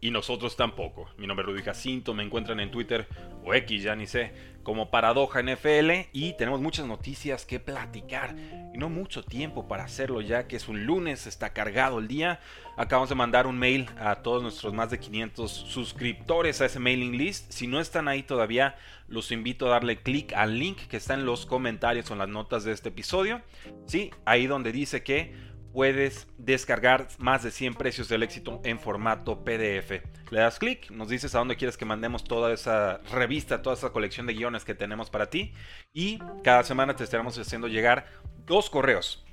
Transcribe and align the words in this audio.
y 0.00 0.10
nosotros 0.10 0.56
tampoco. 0.56 1.08
Mi 1.16 1.26
nombre 1.26 1.44
es 1.44 1.52
Rudy 1.52 1.62
Jacinto, 1.62 2.14
me 2.14 2.22
encuentran 2.22 2.60
en 2.60 2.70
Twitter 2.70 3.06
o 3.44 3.54
X, 3.54 3.82
ya 3.82 3.96
ni 3.96 4.06
sé, 4.06 4.32
como 4.62 4.90
Paradoja 4.90 5.42
NFL 5.42 6.08
y 6.12 6.34
tenemos 6.36 6.60
muchas 6.60 6.86
noticias 6.86 7.46
que 7.46 7.60
platicar 7.60 8.34
y 8.74 8.78
no 8.78 8.88
mucho 8.88 9.22
tiempo 9.22 9.68
para 9.68 9.84
hacerlo 9.84 10.20
ya 10.20 10.48
que 10.48 10.56
es 10.56 10.68
un 10.68 10.84
lunes, 10.84 11.26
está 11.26 11.52
cargado 11.52 11.98
el 11.98 12.08
día. 12.08 12.40
Acabamos 12.76 13.08
de 13.08 13.14
mandar 13.14 13.46
un 13.46 13.58
mail 13.58 13.88
a 13.98 14.16
todos 14.16 14.42
nuestros 14.42 14.74
más 14.74 14.90
de 14.90 14.98
500 14.98 15.50
suscriptores 15.50 16.60
a 16.60 16.66
ese 16.66 16.78
mailing 16.78 17.16
list. 17.16 17.50
Si 17.50 17.66
no 17.66 17.80
están 17.80 18.06
ahí 18.06 18.22
todavía, 18.22 18.76
los 19.08 19.32
invito 19.32 19.66
a 19.66 19.70
darle 19.70 20.02
clic 20.02 20.32
al 20.34 20.58
link 20.58 20.78
que 20.88 20.98
está 20.98 21.14
en 21.14 21.24
los 21.24 21.46
comentarios 21.46 22.10
o 22.10 22.12
en 22.12 22.18
las 22.18 22.28
notas 22.28 22.64
de 22.64 22.72
este 22.72 22.90
episodio. 22.90 23.40
Sí, 23.86 24.10
ahí 24.24 24.46
donde 24.46 24.72
dice 24.72 25.02
que 25.02 25.32
puedes 25.76 26.26
descargar 26.38 27.06
más 27.18 27.42
de 27.42 27.50
100 27.50 27.74
precios 27.74 28.08
del 28.08 28.22
éxito 28.22 28.62
en 28.64 28.80
formato 28.80 29.44
PDF. 29.44 30.00
Le 30.30 30.40
das 30.40 30.58
clic, 30.58 30.90
nos 30.90 31.10
dices 31.10 31.34
a 31.34 31.38
dónde 31.38 31.56
quieres 31.56 31.76
que 31.76 31.84
mandemos 31.84 32.24
toda 32.24 32.50
esa 32.54 33.02
revista, 33.12 33.60
toda 33.60 33.76
esa 33.76 33.90
colección 33.90 34.26
de 34.26 34.32
guiones 34.32 34.64
que 34.64 34.74
tenemos 34.74 35.10
para 35.10 35.28
ti. 35.28 35.52
Y 35.92 36.18
cada 36.42 36.64
semana 36.64 36.96
te 36.96 37.04
estaremos 37.04 37.38
haciendo 37.38 37.68
llegar 37.68 38.06
dos 38.46 38.70
correos. 38.70 39.26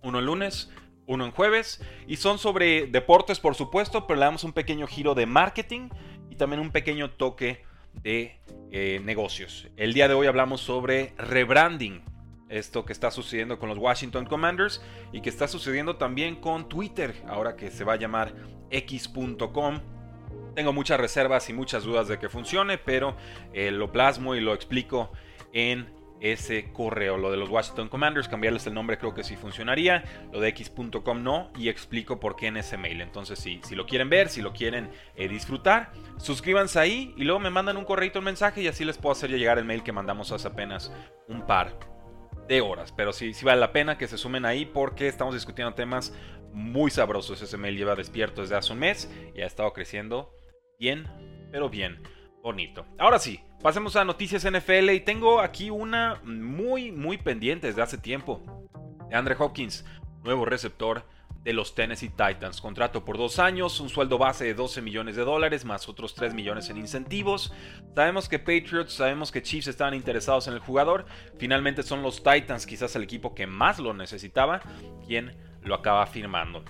Uno 0.00 0.20
el 0.20 0.24
lunes, 0.24 0.70
uno 1.06 1.26
en 1.26 1.32
jueves. 1.32 1.82
Y 2.06 2.16
son 2.16 2.38
sobre 2.38 2.86
deportes, 2.86 3.38
por 3.38 3.54
supuesto, 3.54 4.06
pero 4.06 4.20
le 4.20 4.24
damos 4.24 4.42
un 4.42 4.54
pequeño 4.54 4.86
giro 4.86 5.14
de 5.14 5.26
marketing 5.26 5.90
y 6.30 6.36
también 6.36 6.60
un 6.60 6.70
pequeño 6.70 7.10
toque 7.10 7.62
de 7.92 8.40
eh, 8.72 9.02
negocios. 9.04 9.68
El 9.76 9.92
día 9.92 10.08
de 10.08 10.14
hoy 10.14 10.28
hablamos 10.28 10.62
sobre 10.62 11.12
rebranding, 11.18 12.02
esto 12.50 12.84
que 12.84 12.92
está 12.92 13.10
sucediendo 13.10 13.58
con 13.58 13.68
los 13.68 13.78
Washington 13.78 14.26
Commanders 14.26 14.82
y 15.12 15.22
que 15.22 15.30
está 15.30 15.48
sucediendo 15.48 15.96
también 15.96 16.36
con 16.36 16.68
Twitter, 16.68 17.14
ahora 17.26 17.56
que 17.56 17.70
se 17.70 17.84
va 17.84 17.94
a 17.94 17.96
llamar 17.96 18.34
x.com. 18.70 19.80
Tengo 20.54 20.72
muchas 20.72 21.00
reservas 21.00 21.48
y 21.48 21.52
muchas 21.52 21.84
dudas 21.84 22.08
de 22.08 22.18
que 22.18 22.28
funcione, 22.28 22.76
pero 22.76 23.16
eh, 23.52 23.70
lo 23.70 23.92
plasmo 23.92 24.34
y 24.34 24.40
lo 24.40 24.52
explico 24.52 25.12
en 25.52 25.88
ese 26.20 26.70
correo. 26.72 27.16
Lo 27.16 27.30
de 27.30 27.36
los 27.36 27.48
Washington 27.48 27.88
Commanders, 27.88 28.28
cambiarles 28.28 28.66
el 28.66 28.74
nombre 28.74 28.98
creo 28.98 29.14
que 29.14 29.24
sí 29.24 29.36
funcionaría. 29.36 30.04
Lo 30.32 30.40
de 30.40 30.48
x.com 30.48 31.22
no. 31.22 31.50
Y 31.56 31.68
explico 31.68 32.20
por 32.20 32.36
qué 32.36 32.48
en 32.48 32.58
ese 32.58 32.76
mail. 32.76 33.00
Entonces, 33.00 33.38
si, 33.38 33.60
si 33.62 33.74
lo 33.74 33.86
quieren 33.86 34.10
ver, 34.10 34.28
si 34.28 34.42
lo 34.42 34.52
quieren 34.52 34.90
eh, 35.16 35.28
disfrutar, 35.28 35.92
suscríbanse 36.18 36.78
ahí 36.78 37.14
y 37.16 37.24
luego 37.24 37.40
me 37.40 37.50
mandan 37.50 37.76
un 37.76 37.84
correo, 37.84 38.10
un 38.16 38.24
mensaje 38.24 38.60
y 38.60 38.68
así 38.68 38.84
les 38.84 38.98
puedo 38.98 39.12
hacer 39.12 39.30
llegar 39.30 39.58
el 39.58 39.64
mail 39.64 39.82
que 39.82 39.92
mandamos 39.92 40.32
hace 40.32 40.48
apenas 40.48 40.92
un 41.28 41.46
par 41.46 41.89
de 42.50 42.60
horas. 42.60 42.92
Pero 42.92 43.12
sí, 43.12 43.32
sí 43.32 43.44
vale 43.44 43.60
la 43.60 43.72
pena 43.72 43.96
que 43.96 44.08
se 44.08 44.18
sumen 44.18 44.44
ahí 44.44 44.66
porque 44.66 45.06
estamos 45.06 45.34
discutiendo 45.34 45.72
temas 45.74 46.12
muy 46.52 46.90
sabrosos. 46.90 47.56
Mail 47.56 47.76
lleva 47.76 47.94
despierto 47.94 48.42
desde 48.42 48.56
hace 48.56 48.72
un 48.72 48.80
mes 48.80 49.10
y 49.34 49.40
ha 49.40 49.46
estado 49.46 49.72
creciendo 49.72 50.34
bien, 50.78 51.06
pero 51.52 51.70
bien 51.70 52.02
bonito. 52.42 52.84
Ahora 52.98 53.18
sí, 53.18 53.40
pasemos 53.62 53.94
a 53.96 54.04
noticias 54.04 54.44
NFL 54.44 54.90
y 54.90 55.00
tengo 55.00 55.40
aquí 55.40 55.70
una 55.70 56.20
muy, 56.24 56.90
muy 56.90 57.18
pendiente 57.18 57.68
desde 57.68 57.82
hace 57.82 57.98
tiempo. 57.98 58.42
De 59.08 59.14
Andre 59.14 59.36
Hopkins, 59.38 59.84
nuevo 60.24 60.44
receptor 60.44 61.04
de 61.42 61.52
los 61.52 61.74
Tennessee 61.74 62.10
Titans. 62.10 62.60
Contrato 62.60 63.04
por 63.04 63.16
dos 63.16 63.38
años, 63.38 63.80
un 63.80 63.88
sueldo 63.88 64.18
base 64.18 64.44
de 64.44 64.54
12 64.54 64.82
millones 64.82 65.16
de 65.16 65.24
dólares, 65.24 65.64
más 65.64 65.88
otros 65.88 66.14
3 66.14 66.34
millones 66.34 66.68
en 66.70 66.76
incentivos. 66.76 67.52
Sabemos 67.94 68.28
que 68.28 68.38
Patriots, 68.38 68.92
sabemos 68.92 69.32
que 69.32 69.42
Chiefs 69.42 69.68
estaban 69.68 69.94
interesados 69.94 70.48
en 70.48 70.54
el 70.54 70.60
jugador. 70.60 71.06
Finalmente 71.38 71.82
son 71.82 72.02
los 72.02 72.22
Titans, 72.22 72.66
quizás 72.66 72.94
el 72.96 73.02
equipo 73.02 73.34
que 73.34 73.46
más 73.46 73.78
lo 73.78 73.94
necesitaba, 73.94 74.60
quien 75.06 75.36
lo 75.62 75.74
acaba 75.74 76.06
firmando. 76.06 76.64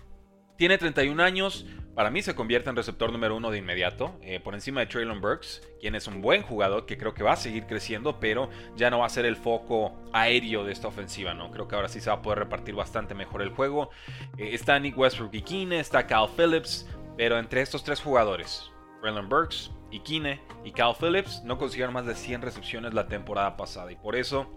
Tiene 0.57 0.79
31 0.79 1.23
años, 1.23 1.67
para 1.95 2.11
mí 2.11 2.23
se 2.23 2.35
convierte 2.35 2.71
en 2.71 2.77
receptor 2.77 3.13
número 3.13 3.37
uno 3.37 3.51
de 3.51 3.59
inmediato, 3.59 4.19
eh, 4.23 4.41
por 4.41 4.55
encima 4.55 4.81
de 4.81 4.87
Traylon 4.87 5.21
Burks, 5.21 5.63
quien 5.81 5.95
es 5.95 6.07
un 6.07 6.23
buen 6.23 6.43
jugador 6.43 6.87
que 6.87 6.97
creo 6.97 7.15
que 7.15 7.23
va 7.23 7.33
a 7.33 7.37
seguir 7.37 7.67
creciendo, 7.67 8.21
pero 8.21 8.49
ya 8.77 8.91
no 8.91 9.01
va 9.01 9.07
a 9.07 9.11
ser 9.11 9.25
el 9.25 9.37
foco 9.37 9.93
aéreo 10.13 10.65
de 10.65 10.73
esta 10.73 10.89
ofensiva, 10.89 11.35
¿no? 11.35 11.51
Creo 11.51 11.69
que 11.69 11.75
ahora 11.75 11.89
sí 11.89 12.01
se 12.01 12.11
va 12.11 12.17
a 12.17 12.23
poder 12.23 12.39
repartir 12.39 12.75
bastante 12.75 13.15
mejor 13.15 13.43
el 13.43 13.51
juego. 13.51 13.91
Eh, 14.39 14.51
está 14.53 14.79
Nick 14.79 14.97
Westbrook 14.97 15.35
y 15.35 15.43
Kine, 15.43 15.81
está 15.81 16.07
Cal 16.07 16.29
Phillips, 16.37 16.89
pero 17.17 17.39
entre 17.39 17.61
estos 17.61 17.83
tres 17.83 18.01
jugadores, 18.01 18.71
Traylon 19.01 19.29
Burks, 19.29 19.71
y 19.91 20.01
Kine 20.01 20.41
y 20.65 20.71
Cal 20.71 20.95
Phillips, 20.95 21.43
no 21.45 21.59
consiguieron 21.59 21.93
más 21.93 22.07
de 22.07 22.15
100 22.15 22.43
recepciones 22.43 22.95
la 22.95 23.09
temporada 23.09 23.57
pasada, 23.57 23.91
y 23.91 23.97
por 23.97 24.15
eso 24.15 24.55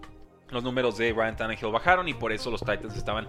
los 0.50 0.62
números 0.62 0.98
de 0.98 1.12
Ryan 1.12 1.36
Tannehill 1.36 1.72
bajaron 1.72 2.08
y 2.08 2.14
por 2.14 2.32
eso 2.32 2.50
los 2.50 2.60
Titans 2.60 2.96
estaban 2.96 3.28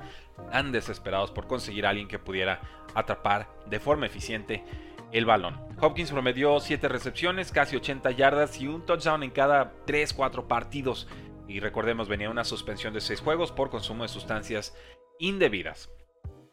tan 0.52 0.72
desesperados 0.72 1.32
por 1.32 1.48
conseguir 1.48 1.86
a 1.86 1.90
alguien 1.90 2.08
que 2.08 2.20
pudiera 2.20 2.62
atrapar 2.94 3.50
de 3.68 3.80
forma 3.80 4.06
eficiente 4.06 4.64
el 5.12 5.26
balón. 5.26 5.60
Hopkins 5.80 6.12
promedió 6.12 6.60
7 6.60 6.88
recepciones, 6.90 7.52
casi 7.52 7.76
80 7.76 8.12
yardas 8.12 8.60
y 8.60 8.68
un 8.68 8.86
touchdown 8.86 9.24
en 9.24 9.32
cada 9.32 9.74
3-4 9.86 10.48
partidos. 10.48 11.08
Y 11.48 11.60
recordemos, 11.60 12.08
venía 12.08 12.30
una 12.30 12.44
suspensión 12.44 12.94
de 12.94 13.02
6 13.02 13.22
juegos 13.22 13.52
por 13.52 13.70
consumo 13.70 14.04
de 14.04 14.10
sustancias 14.10 14.76
indebidas. 15.20 15.90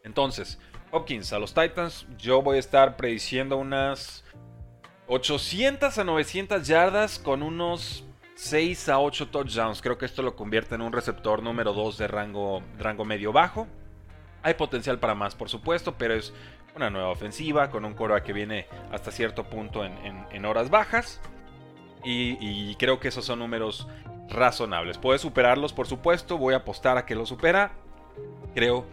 Entonces, 0.05 0.61
Hopkins 0.91 1.33
a 1.33 1.39
los 1.39 1.55
Titans, 1.55 2.07
yo 2.19 2.43
voy 2.43 2.57
a 2.57 2.61
estar 2.61 2.97
prediciendo 2.97 3.57
unas 3.57 4.25
800 5.07 5.99
a 5.99 6.05
900 6.05 6.67
yardas 6.67 7.19
con 7.19 7.43
unos 7.43 8.05
6 8.43 8.89
a 8.89 8.99
8 8.99 9.29
touchdowns. 9.29 9.81
Creo 9.81 9.97
que 9.97 10.05
esto 10.05 10.21
lo 10.21 10.35
convierte 10.35 10.75
en 10.75 10.83
un 10.83 10.93
receptor 10.93 11.45
número 11.45 11.73
2 11.73 11.97
de 11.97 12.09
rango, 12.09 12.61
rango 12.77 13.05
medio-bajo. 13.05 13.69
Hay 14.43 14.55
potencial 14.55 14.99
para 14.99 15.15
más, 15.15 15.37
por 15.37 15.49
supuesto, 15.49 15.95
pero 15.97 16.15
es 16.15 16.35
una 16.75 16.91
nueva 16.91 17.11
ofensiva 17.11 17.71
con 17.71 17.85
un 17.85 17.95
coro 17.95 18.21
que 18.21 18.33
viene 18.33 18.67
hasta 18.91 19.13
cierto 19.13 19.45
punto 19.45 19.85
en, 19.85 20.45
horas 20.45 20.71
bajas. 20.71 21.21
Y, 22.03 22.75
creo 22.81 22.99
que 22.99 23.07
esos 23.07 23.25
son 23.25 23.39
números 23.39 23.87
razonables. 24.29 24.99
Puede 24.99 25.21
superarlos, 25.21 25.73
por 25.73 25.87
supuesto. 25.87 26.37
Voy 26.37 26.55
a 26.55 26.59
apostar 26.59 26.99
a 26.99 27.07
que 27.07 27.15
lo 27.15 27.27
supera. 27.27 27.71
Creo 28.57 28.87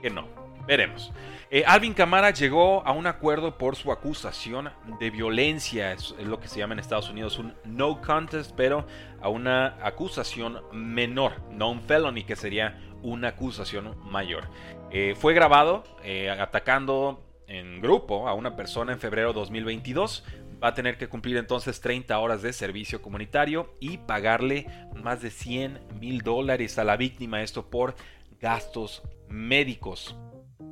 que 0.00 0.08
no. 0.08 0.43
Veremos. 0.66 1.12
Eh, 1.50 1.62
Alvin 1.66 1.94
Camara 1.94 2.30
llegó 2.30 2.84
a 2.86 2.92
un 2.92 3.06
acuerdo 3.06 3.58
por 3.58 3.76
su 3.76 3.92
acusación 3.92 4.70
de 4.98 5.10
violencia, 5.10 5.92
es, 5.92 6.14
lo 6.18 6.40
que 6.40 6.48
se 6.48 6.58
llama 6.58 6.72
en 6.72 6.80
Estados 6.80 7.10
Unidos 7.10 7.38
un 7.38 7.54
no 7.64 8.00
contest, 8.00 8.52
pero 8.56 8.86
a 9.20 9.28
una 9.28 9.76
acusación 9.82 10.62
menor, 10.72 11.40
no 11.50 11.70
un 11.70 11.82
felony, 11.82 12.24
que 12.26 12.34
sería 12.34 12.80
una 13.02 13.28
acusación 13.28 13.94
mayor. 14.10 14.48
Eh, 14.90 15.14
fue 15.16 15.34
grabado 15.34 15.84
eh, 16.02 16.30
atacando 16.30 17.22
en 17.46 17.80
grupo 17.80 18.26
a 18.26 18.34
una 18.34 18.56
persona 18.56 18.92
en 18.92 18.98
febrero 18.98 19.28
de 19.28 19.34
2022. 19.34 20.24
Va 20.62 20.68
a 20.68 20.74
tener 20.74 20.96
que 20.96 21.08
cumplir 21.08 21.36
entonces 21.36 21.80
30 21.80 22.18
horas 22.18 22.40
de 22.40 22.52
servicio 22.52 23.02
comunitario 23.02 23.74
y 23.80 23.98
pagarle 23.98 24.66
más 24.94 25.20
de 25.20 25.30
100 25.30 25.98
mil 26.00 26.22
dólares 26.22 26.78
a 26.78 26.84
la 26.84 26.96
víctima, 26.96 27.42
esto 27.42 27.68
por 27.68 27.94
gastos 28.40 29.02
médicos. 29.28 30.16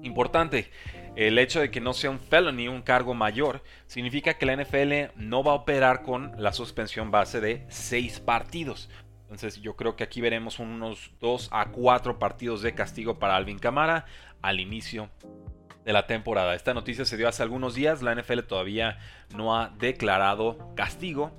Importante, 0.02 0.70
el 1.14 1.38
hecho 1.38 1.60
de 1.60 1.70
que 1.70 1.80
no 1.80 1.92
sea 1.92 2.10
un 2.10 2.18
felony, 2.18 2.68
un 2.68 2.82
cargo 2.82 3.14
mayor, 3.14 3.62
significa 3.86 4.34
que 4.34 4.46
la 4.46 4.56
NFL 4.56 5.16
no 5.16 5.44
va 5.44 5.52
a 5.52 5.56
operar 5.56 6.02
con 6.02 6.32
la 6.38 6.52
suspensión 6.52 7.10
base 7.10 7.40
de 7.40 7.64
6 7.68 8.20
partidos. 8.20 8.90
Entonces 9.22 9.62
yo 9.62 9.76
creo 9.76 9.96
que 9.96 10.04
aquí 10.04 10.20
veremos 10.20 10.58
unos 10.58 11.12
2 11.20 11.48
a 11.52 11.70
4 11.70 12.18
partidos 12.18 12.62
de 12.62 12.74
castigo 12.74 13.18
para 13.18 13.36
Alvin 13.36 13.58
Camara 13.58 14.04
al 14.42 14.60
inicio 14.60 15.08
de 15.84 15.92
la 15.92 16.06
temporada. 16.06 16.54
Esta 16.54 16.74
noticia 16.74 17.04
se 17.04 17.16
dio 17.16 17.28
hace 17.28 17.42
algunos 17.42 17.74
días, 17.74 18.02
la 18.02 18.14
NFL 18.14 18.40
todavía 18.40 18.98
no 19.34 19.56
ha 19.56 19.70
declarado 19.78 20.74
castigo 20.74 21.32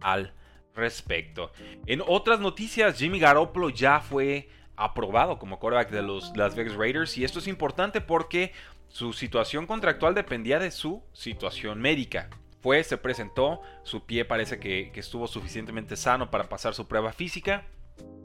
al 0.00 0.34
respecto. 0.74 1.52
En 1.86 2.02
otras 2.06 2.40
noticias, 2.40 2.98
Jimmy 2.98 3.18
Garoppolo 3.18 3.70
ya 3.70 4.00
fue 4.00 4.48
aprobado 4.78 5.38
como 5.38 5.58
quarterback 5.58 5.90
de 5.90 6.02
los 6.02 6.36
Las 6.36 6.54
Vegas 6.54 6.76
Raiders 6.76 7.18
y 7.18 7.24
esto 7.24 7.40
es 7.40 7.48
importante 7.48 8.00
porque 8.00 8.52
su 8.88 9.12
situación 9.12 9.66
contractual 9.66 10.14
dependía 10.14 10.58
de 10.58 10.70
su 10.70 11.02
situación 11.12 11.80
médica. 11.80 12.30
Fue, 12.60 12.82
se 12.82 12.96
presentó, 12.96 13.60
su 13.82 14.04
pie 14.04 14.24
parece 14.24 14.58
que, 14.58 14.90
estuvo 14.94 15.26
suficientemente 15.26 15.96
sano 15.96 16.30
para 16.30 16.48
pasar 16.48 16.74
su 16.74 16.88
prueba 16.88 17.12
física 17.12 17.66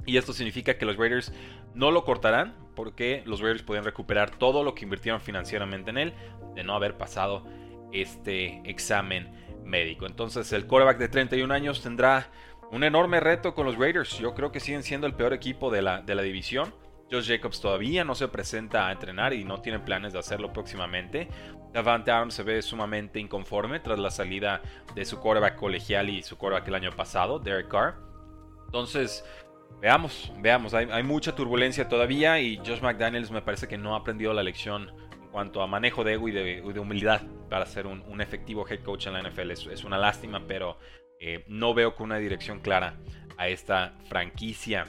Y 0.05 0.17
esto 0.17 0.33
significa 0.33 0.77
que 0.77 0.85
los 0.85 0.97
Raiders 0.97 1.31
no 1.75 1.91
lo 1.91 2.03
cortarán 2.03 2.55
porque 2.75 3.23
los 3.25 3.41
Raiders 3.41 3.63
pueden 3.63 3.83
recuperar 3.83 4.31
todo 4.31 4.63
lo 4.63 4.73
que 4.73 4.85
invirtieron 4.85 5.21
financieramente 5.21 5.91
en 5.91 5.97
él 5.97 6.13
de 6.55 6.63
no 6.63 6.73
haber 6.75 6.97
pasado 6.97 7.45
este 7.91 8.61
examen 8.65 9.31
médico. 9.63 10.05
Entonces 10.05 10.51
el 10.51 10.65
quarterback 10.65 10.97
de 10.97 11.09
31 11.09 11.53
años 11.53 11.81
tendrá 11.81 12.29
un 12.73 12.83
enorme 12.83 13.19
reto 13.19 13.53
con 13.53 13.67
los 13.67 13.77
Raiders. 13.77 14.17
Yo 14.17 14.33
creo 14.33 14.51
que 14.51 14.59
siguen 14.59 14.81
siendo 14.81 15.05
el 15.05 15.13
peor 15.13 15.31
equipo 15.31 15.69
de 15.69 15.83
la, 15.83 16.01
de 16.01 16.15
la 16.15 16.23
división. 16.23 16.73
Josh 17.11 17.27
Jacobs 17.27 17.61
todavía 17.61 18.03
no 18.03 18.15
se 18.15 18.27
presenta 18.27 18.87
a 18.87 18.91
entrenar 18.91 19.33
y 19.33 19.43
no 19.43 19.61
tiene 19.61 19.77
planes 19.77 20.13
de 20.13 20.19
hacerlo 20.19 20.51
próximamente. 20.51 21.27
Davante 21.71 22.09
Adams 22.09 22.33
se 22.33 22.41
ve 22.41 22.61
sumamente 22.63 23.19
inconforme 23.19 23.79
tras 23.79 23.99
la 23.99 24.09
salida 24.09 24.61
de 24.95 25.05
su 25.05 25.19
quarterback 25.19 25.55
colegial 25.55 26.09
y 26.09 26.23
su 26.23 26.35
quarterback 26.35 26.67
el 26.67 26.75
año 26.75 26.91
pasado, 26.91 27.37
Derek 27.37 27.67
Carr. 27.67 27.95
Entonces, 28.65 29.23
veamos, 29.79 30.31
veamos. 30.39 30.73
Hay, 30.73 31.03
mucha 31.03 31.35
turbulencia 31.35 31.87
todavía 31.87 32.39
y 32.39 32.57
Josh 32.57 32.81
McDaniels 32.81 33.29
me 33.29 33.43
parece 33.43 33.67
que 33.67 33.77
no 33.77 33.93
ha 33.93 33.99
aprendido 33.99 34.33
la 34.33 34.41
lección 34.41 34.89
en 35.21 35.29
cuanto 35.29 35.61
a 35.61 35.67
manejo 35.67 36.03
de 36.03 36.13
ego 36.13 36.27
y 36.27 36.31
de, 36.31 36.79
humildad 36.79 37.21
para 37.51 37.67
ser 37.67 37.85
un, 37.85 38.19
efectivo 38.19 38.65
head 38.67 38.79
coach 38.81 39.05
en 39.05 39.13
la 39.13 39.21
NFL. 39.21 39.51
Es, 39.51 39.83
una 39.83 39.99
lástima, 39.99 40.41
pero 40.47 40.79
eh, 41.25 41.45
no 41.47 41.73
veo 41.73 41.95
con 41.95 42.07
una 42.07 42.17
dirección 42.17 42.59
clara 42.59 42.97
a 43.37 43.47
esta 43.47 43.93
franquicia. 44.09 44.87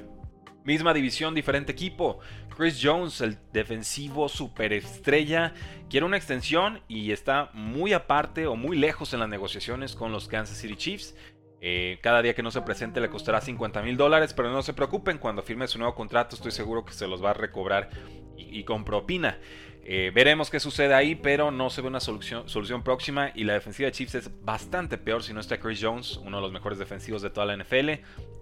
Misma 0.65 0.93
división, 0.93 1.33
diferente 1.33 1.71
equipo. 1.71 2.19
Chris 2.57 2.81
Jones, 2.83 3.21
el 3.21 3.39
defensivo 3.53 4.29
superestrella, 4.29 5.55
quiere 5.89 6.05
una 6.05 6.17
extensión 6.17 6.81
y 6.89 7.13
está 7.13 7.51
muy 7.53 7.93
aparte 7.93 8.49
o 8.49 8.57
muy 8.57 8.77
lejos 8.77 9.15
en 9.15 9.21
las 9.21 9.29
negociaciones 9.29 9.95
con 9.95 10.11
los 10.11 10.27
Kansas 10.27 10.59
City 10.59 10.75
Chiefs. 10.75 11.15
Eh, 11.61 12.01
cada 12.03 12.21
día 12.21 12.35
que 12.35 12.43
no 12.43 12.51
se 12.51 12.63
presente 12.63 13.01
le 13.01 13.09
costará 13.09 13.41
50 13.41 13.81
mil 13.83 13.97
dólares, 13.97 14.35
pero 14.35 14.51
no 14.51 14.63
se 14.63 14.75
preocupen, 14.75 15.19
cuando 15.19 15.45
firme 15.45 15.69
su 15.69 15.79
nuevo 15.79 15.95
contrato 15.95 16.35
estoy 16.35 16.51
seguro 16.51 16.85
que 16.85 16.95
se 16.95 17.07
los 17.07 17.25
va 17.25 17.31
a 17.31 17.35
recobrar 17.35 17.91
y, 18.37 18.65
con 18.65 18.85
propina. 18.85 19.39
Eh, 19.87 20.11
veremos 20.15 20.51
qué 20.51 20.61
sucede 20.61 20.95
ahí, 20.95 21.15
pero 21.15 21.51
no 21.51 21.69
se 21.69 21.83
ve 21.83 21.89
una 21.89 22.01
solución, 22.01 22.45
próxima 22.83 23.31
y 23.35 23.45
la 23.45 23.53
defensiva 23.53 23.87
de 23.87 23.93
Chiefs 23.93 24.15
es 24.15 24.31
bastante 24.43 24.97
peor 24.97 25.23
si 25.23 25.35
no 25.35 25.41
está 25.41 25.59
Chris 25.59 25.81
Jones, 25.83 26.17
uno 26.25 26.39
de 26.39 26.43
los 26.43 26.53
mejores 26.53 26.79
defensivos 26.79 27.21
de 27.21 27.29
toda 27.29 27.47
la 27.47 27.57
NFL, 27.57 27.91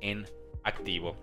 en 0.00 0.27
activo. 0.62 1.17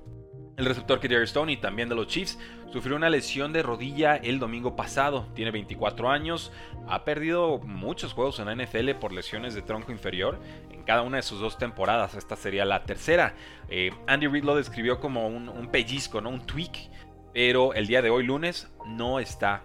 El 0.57 0.65
receptor 0.65 0.99
Kerry 0.99 1.23
Stone 1.23 1.53
y 1.53 1.57
también 1.57 1.87
de 1.87 1.95
los 1.95 2.07
Chiefs 2.07 2.37
sufrió 2.73 2.97
una 2.97 3.09
lesión 3.09 3.53
de 3.53 3.63
rodilla 3.63 4.17
el 4.17 4.39
domingo 4.39 4.75
pasado. 4.75 5.25
Tiene 5.33 5.51
24 5.51 6.09
años, 6.09 6.51
ha 6.89 7.05
perdido 7.05 7.59
muchos 7.59 8.11
juegos 8.11 8.39
en 8.39 8.47
la 8.47 8.55
NFL 8.55 8.91
por 8.99 9.13
lesiones 9.13 9.53
de 9.53 9.61
tronco 9.61 9.93
inferior 9.93 10.37
en 10.69 10.83
cada 10.83 11.03
una 11.03 11.15
de 11.15 11.23
sus 11.23 11.39
dos 11.39 11.57
temporadas. 11.57 12.15
Esta 12.15 12.35
sería 12.35 12.65
la 12.65 12.83
tercera. 12.83 13.35
Eh, 13.69 13.91
Andy 14.05 14.27
Reid 14.27 14.43
lo 14.43 14.53
describió 14.53 14.99
como 14.99 15.29
un, 15.29 15.69
pellizco, 15.71 16.19
¿no? 16.19 16.29
un 16.29 16.45
tweak, 16.45 16.89
pero 17.33 17.73
el 17.73 17.87
día 17.87 18.01
de 18.01 18.09
hoy, 18.09 18.25
lunes, 18.25 18.69
no 18.85 19.21
está 19.21 19.63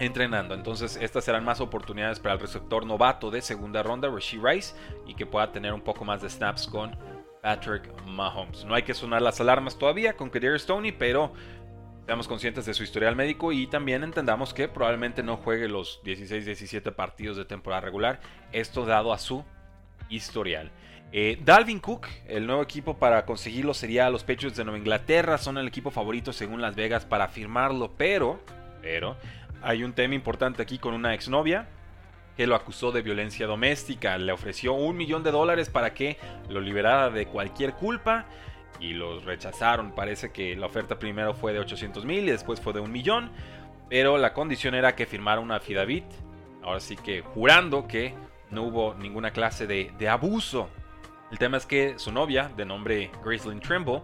entrenando. 0.00 0.54
Entonces, 0.54 0.96
estas 1.00 1.24
serán 1.24 1.44
más 1.44 1.60
oportunidades 1.60 2.18
para 2.18 2.34
el 2.34 2.40
receptor 2.40 2.84
novato 2.84 3.30
de 3.30 3.42
segunda 3.42 3.82
ronda, 3.82 4.08
Rasheed 4.08 4.42
Rice, 4.42 4.74
y 5.06 5.14
que 5.14 5.26
pueda 5.26 5.52
tener 5.52 5.72
un 5.72 5.82
poco 5.82 6.04
más 6.04 6.22
de 6.22 6.30
snaps 6.30 6.66
con 6.66 6.96
Patrick 7.42 7.88
Mahomes. 8.06 8.64
No 8.64 8.74
hay 8.74 8.82
que 8.82 8.94
sonar 8.94 9.22
las 9.22 9.40
alarmas 9.40 9.78
todavía 9.78 10.16
con 10.16 10.30
Kadir 10.30 10.58
Stoney, 10.58 10.92
pero 10.92 11.32
seamos 12.06 12.26
conscientes 12.26 12.64
de 12.66 12.74
su 12.74 12.82
historial 12.82 13.14
médico 13.14 13.52
y 13.52 13.66
también 13.66 14.02
entendamos 14.02 14.52
que 14.54 14.68
probablemente 14.68 15.22
no 15.22 15.36
juegue 15.36 15.68
los 15.68 16.02
16-17 16.02 16.92
partidos 16.94 17.36
de 17.36 17.44
temporada 17.44 17.82
regular, 17.82 18.20
esto 18.52 18.84
dado 18.84 19.12
a 19.12 19.18
su 19.18 19.44
historial. 20.08 20.72
Eh, 21.12 21.38
Dalvin 21.44 21.80
Cook, 21.80 22.06
el 22.26 22.46
nuevo 22.46 22.62
equipo 22.62 22.96
para 22.96 23.26
conseguirlo 23.26 23.74
sería 23.74 24.08
los 24.10 24.24
Patriots 24.24 24.56
de 24.56 24.64
Nueva 24.64 24.78
Inglaterra, 24.78 25.38
son 25.38 25.58
el 25.58 25.68
equipo 25.68 25.90
favorito 25.90 26.32
según 26.32 26.62
Las 26.62 26.74
Vegas 26.74 27.04
para 27.04 27.28
firmarlo, 27.28 27.92
pero, 27.96 28.40
pero 28.80 29.16
hay 29.62 29.84
un 29.84 29.92
tema 29.92 30.14
importante 30.14 30.62
aquí 30.62 30.78
con 30.78 30.94
una 30.94 31.14
exnovia 31.14 31.68
que 32.36 32.46
lo 32.46 32.54
acusó 32.54 32.92
de 32.92 33.02
violencia 33.02 33.46
doméstica. 33.46 34.16
Le 34.16 34.32
ofreció 34.32 34.72
un 34.72 34.96
millón 34.96 35.22
de 35.22 35.30
dólares 35.30 35.68
para 35.68 35.92
que 35.92 36.16
lo 36.48 36.60
liberara 36.60 37.10
de 37.10 37.26
cualquier 37.26 37.74
culpa 37.74 38.26
y 38.80 38.94
los 38.94 39.24
rechazaron. 39.24 39.92
Parece 39.92 40.32
que 40.32 40.56
la 40.56 40.66
oferta 40.66 40.98
primero 40.98 41.34
fue 41.34 41.52
de 41.52 41.58
800 41.58 42.04
mil 42.04 42.24
y 42.24 42.30
después 42.30 42.60
fue 42.60 42.72
de 42.72 42.80
un 42.80 42.92
millón, 42.92 43.30
pero 43.88 44.16
la 44.16 44.32
condición 44.32 44.74
era 44.74 44.96
que 44.96 45.06
firmara 45.06 45.40
una 45.40 45.56
affidavit. 45.56 46.04
Ahora 46.62 46.80
sí 46.80 46.96
que 46.96 47.20
jurando 47.20 47.86
que 47.86 48.14
no 48.50 48.62
hubo 48.64 48.94
ninguna 48.94 49.32
clase 49.32 49.66
de, 49.66 50.08
abuso. 50.08 50.68
El 51.30 51.38
tema 51.38 51.56
es 51.58 51.66
que 51.66 51.98
su 51.98 52.10
novia, 52.10 52.50
de 52.56 52.64
nombre 52.64 53.10
Gracelyn 53.24 53.60
Trimble, 53.60 54.02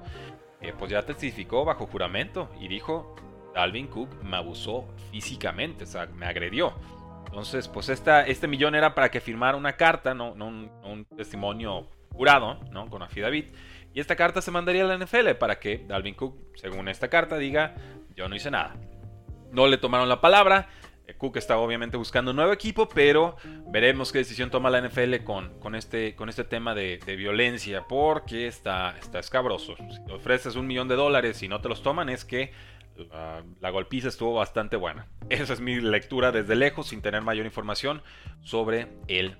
eh, 0.60 0.72
pues 0.78 0.90
ya 0.90 1.02
testificó 1.04 1.64
bajo 1.64 1.86
juramento 1.86 2.48
y 2.60 2.68
dijo, 2.68 3.16
Dalvin 3.56 3.86
Cook 3.86 4.22
me 4.22 4.36
abusó 4.36 4.86
físicamente, 5.10 5.84
o 5.84 5.86
sea, 5.86 6.06
me 6.06 6.26
agredió. 6.26 6.74
Entonces, 7.24 7.68
pues 7.68 7.88
esta, 7.88 8.26
este 8.26 8.46
millón 8.46 8.74
era 8.74 8.94
para 8.94 9.10
que 9.10 9.18
firmara 9.18 9.56
una 9.56 9.72
carta, 9.72 10.14
no, 10.14 10.32
un, 10.32 11.06
testimonio 11.16 11.88
jurado, 12.12 12.60
¿no? 12.70 12.88
Con 12.90 13.02
affidavit. 13.02 13.54
Y 13.94 14.00
esta 14.00 14.14
carta 14.14 14.42
se 14.42 14.50
mandaría 14.50 14.84
a 14.84 14.86
la 14.86 14.98
NFL 14.98 15.30
para 15.38 15.58
que 15.58 15.78
Dalvin 15.88 16.14
Cook, 16.14 16.36
según 16.54 16.88
esta 16.88 17.08
carta, 17.08 17.38
diga, 17.38 17.74
yo 18.14 18.28
no 18.28 18.36
hice 18.36 18.50
nada. 18.50 18.76
No 19.52 19.66
le 19.66 19.78
tomaron 19.78 20.10
la 20.10 20.20
palabra. 20.20 20.68
Eh, 21.06 21.14
Cook 21.14 21.38
está 21.38 21.56
obviamente 21.56 21.96
buscando 21.96 22.32
un 22.32 22.36
nuevo 22.36 22.52
equipo, 22.52 22.90
pero 22.90 23.36
veremos 23.68 24.12
qué 24.12 24.18
decisión 24.18 24.50
toma 24.50 24.68
la 24.68 24.82
NFL 24.82 25.24
con, 25.24 25.58
con, 25.60 25.74
este, 25.74 26.14
con 26.14 26.28
este 26.28 26.44
tema 26.44 26.74
de, 26.74 26.98
violencia, 27.16 27.86
porque 27.88 28.46
está, 28.48 28.98
está 28.98 29.18
escabroso. 29.18 29.76
Si 29.76 30.12
ofreces 30.12 30.56
un 30.56 30.66
millón 30.66 30.88
de 30.88 30.96
dólares 30.96 31.42
y 31.42 31.48
no 31.48 31.62
te 31.62 31.70
los 31.70 31.82
toman, 31.82 32.10
es 32.10 32.26
que 32.26 32.52
la, 33.60 33.70
golpiza 33.70 34.08
estuvo 34.08 34.34
bastante 34.34 34.76
buena. 34.76 35.08
Esa 35.28 35.52
es 35.52 35.60
mi 35.60 35.80
lectura 35.80 36.32
desde 36.32 36.56
lejos, 36.56 36.88
sin 36.88 37.02
tener 37.02 37.22
mayor 37.22 37.46
información 37.46 38.02
sobre 38.42 38.88
el 39.08 39.36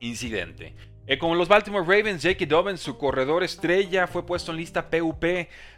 incidente. 0.00 0.74
Eh, 1.06 1.18
como 1.18 1.34
los 1.34 1.48
Baltimore 1.48 1.84
Ravens, 1.84 2.22
Jake 2.22 2.46
Dobbins, 2.46 2.80
su 2.80 2.96
corredor 2.96 3.42
estrella, 3.42 4.06
fue 4.06 4.24
puesto 4.24 4.52
en 4.52 4.58
lista 4.58 4.90
PUP. 4.90 5.24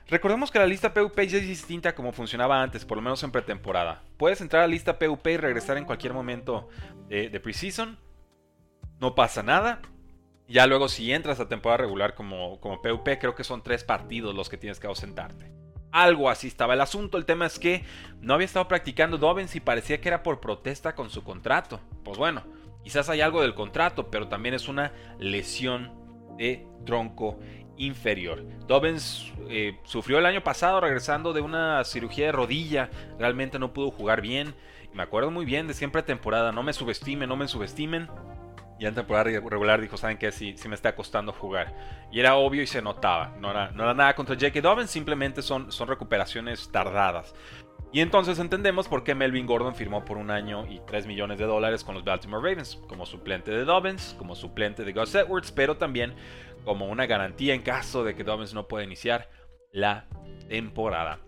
Recordemos 0.09 0.51
que 0.51 0.59
la 0.59 0.67
lista 0.67 0.93
PUP 0.93 1.19
ya 1.21 1.39
es 1.39 1.47
distinta 1.47 1.95
como 1.95 2.13
funcionaba 2.13 2.63
antes, 2.63 2.85
por 2.85 2.99
lo 2.99 3.03
menos 3.03 3.23
en 3.23 3.31
pretemporada. 3.31 4.03
Puedes 4.17 4.41
entrar 4.41 4.63
a 4.63 4.67
la 4.67 4.73
lista 4.73 4.99
PUP 4.99 5.27
y 5.29 5.37
regresar 5.37 5.79
en 5.79 5.85
cualquier 5.85 6.13
momento 6.13 6.69
de, 7.09 7.29
de 7.29 7.41
preseason. 7.41 7.99
No 9.01 9.15
pasa 9.15 9.43
nada. 9.43 9.81
Ya 10.49 10.67
luego 10.67 10.89
si 10.89 11.13
entras 11.13 11.41
a 11.41 11.49
temporada 11.49 11.79
regular 11.79 12.15
como, 12.15 12.61
como 12.61 12.83
PUP, 12.83 13.09
creo 13.19 13.35
que 13.35 13.45
son 13.45 13.63
tres 13.63 13.85
partidos 13.85 14.35
los 14.35 14.49
que 14.49 14.59
tienes 14.59 14.81
que 14.81 14.87
ausentarte. 14.87 15.62
Algo 15.93 16.31
así 16.31 16.49
estaba 16.49 16.73
el 16.73 16.81
asunto. 16.81 17.19
El 17.19 17.27
tema 17.27 17.45
es 17.45 17.59
que 17.59 17.85
no 18.21 18.33
había 18.33 18.47
estado 18.47 18.67
practicando 18.67 19.19
Dobbins 19.19 19.55
y 19.55 19.61
parecía 19.61 20.01
que 20.01 20.09
era 20.09 20.23
por 20.23 20.41
protesta 20.41 20.95
con 20.95 21.11
su 21.11 21.23
contrato. 21.23 21.81
Pues 22.03 22.17
bueno, 22.17 22.43
quizás 22.83 23.11
hay 23.11 23.21
algo 23.21 23.43
del 23.43 23.55
contrato, 23.55 24.11
pero 24.11 24.27
también 24.27 24.55
es 24.55 24.69
una 24.69 24.93
lesión 25.19 25.93
de 26.39 26.67
tronco 26.87 27.39
inferior. 27.77 28.43
Dobbins 28.67 29.31
eh, 29.51 29.79
sufrió 29.85 30.19
el 30.19 30.27
año 30.27 30.43
pasado 30.43 30.81
regresando 30.81 31.35
de 31.35 31.43
una 31.43 31.85
cirugía 31.85 32.27
de 32.27 32.33
rodilla. 32.33 32.91
Realmente 33.19 33.59
no 33.59 33.75
pudo 33.75 33.91
jugar 33.91 34.23
bien. 34.23 34.55
me 34.95 35.03
acuerdo 35.03 35.31
muy 35.31 35.45
bien 35.45 35.67
de 35.67 35.75
siempre 35.75 36.03
temporada. 36.03 36.53
No 36.53 36.63
me 36.63 36.73
subestimen, 36.73 37.29
no 37.29 37.37
me 37.37 37.49
subestimen. 37.49 38.09
Y 38.83 38.87
en 38.87 38.97
temporada 38.97 39.31
regular 39.49 39.81
dijo, 39.81 39.97
¿saben 39.97 40.19
qué? 40.19 40.33
Sí, 40.33 40.57
sí 40.57 40.69
me 40.69 40.75
está 40.75 40.97
costando 40.97 41.33
jugar. 41.33 41.73
Y 42.11 42.19
era 42.19 42.35
obvio 42.35 42.63
y 42.63 42.67
se 42.67 42.83
notaba. 42.83 43.33
No 43.39 43.53
era, 43.53 43.71
no 43.71 43.85
era 43.85 43.95
nada 43.95 44.17
contra 44.17 44.35
Jake 44.35 44.61
Dobbins, 44.61 44.91
simplemente 44.91 45.41
son, 45.41 45.71
son 45.71 45.87
recuperaciones 45.87 46.69
tardadas. 46.73 47.33
Y 47.93 48.01
entonces 48.01 48.41
entendemos 48.41 48.89
por 48.89 49.05
qué 49.05 49.15
Melvin 49.15 49.47
Gordon 49.47 49.77
firmó 49.77 50.05
por 50.05 50.17
un 50.17 50.33
año 50.33 50.67
y 50.67 50.81
3 50.81 51.07
millones 51.07 51.39
de 51.39 51.45
dólares 51.45 51.85
con 51.85 51.95
los 51.95 52.03
Baltimore 52.03 52.43
Ravens, 52.43 52.83
como 52.89 53.07
suplente 53.07 53.53
de 53.53 53.65
Dobbins, 53.65 54.17
como 54.19 54.35
suplente 54.35 54.83
de 54.83 54.93
Gus 54.93 55.15
Edwards, 55.15 55.53
pero 55.53 55.77
también 55.77 56.17
como 56.65 56.87
una 56.87 57.07
garantía 57.07 57.55
en 57.55 57.63
caso 57.63 58.03
de 58.03 58.17
que 58.17 58.25
Dobbins 58.25 58.53
no 58.53 58.67
pueda 58.67 58.83
iniciar 58.83 59.31
la 59.71 60.09
temporada. 60.49 61.21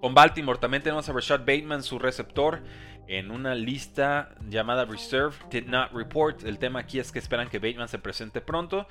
Con 0.00 0.14
Baltimore 0.14 0.58
también 0.58 0.82
tenemos 0.82 1.06
a 1.10 1.12
Rashad 1.12 1.40
Bateman, 1.40 1.82
su 1.82 1.98
receptor, 1.98 2.62
en 3.08 3.30
una 3.30 3.54
lista 3.54 4.34
llamada 4.48 4.84
Reserve 4.84 5.36
Did 5.50 5.66
Not 5.66 5.92
Report. 5.92 6.44
El 6.44 6.58
tema 6.58 6.80
aquí 6.80 6.98
es 6.98 7.12
que 7.12 7.18
esperan 7.18 7.48
que 7.48 7.58
Bateman 7.58 7.88
se 7.88 7.98
presente 7.98 8.40
pronto, 8.40 8.86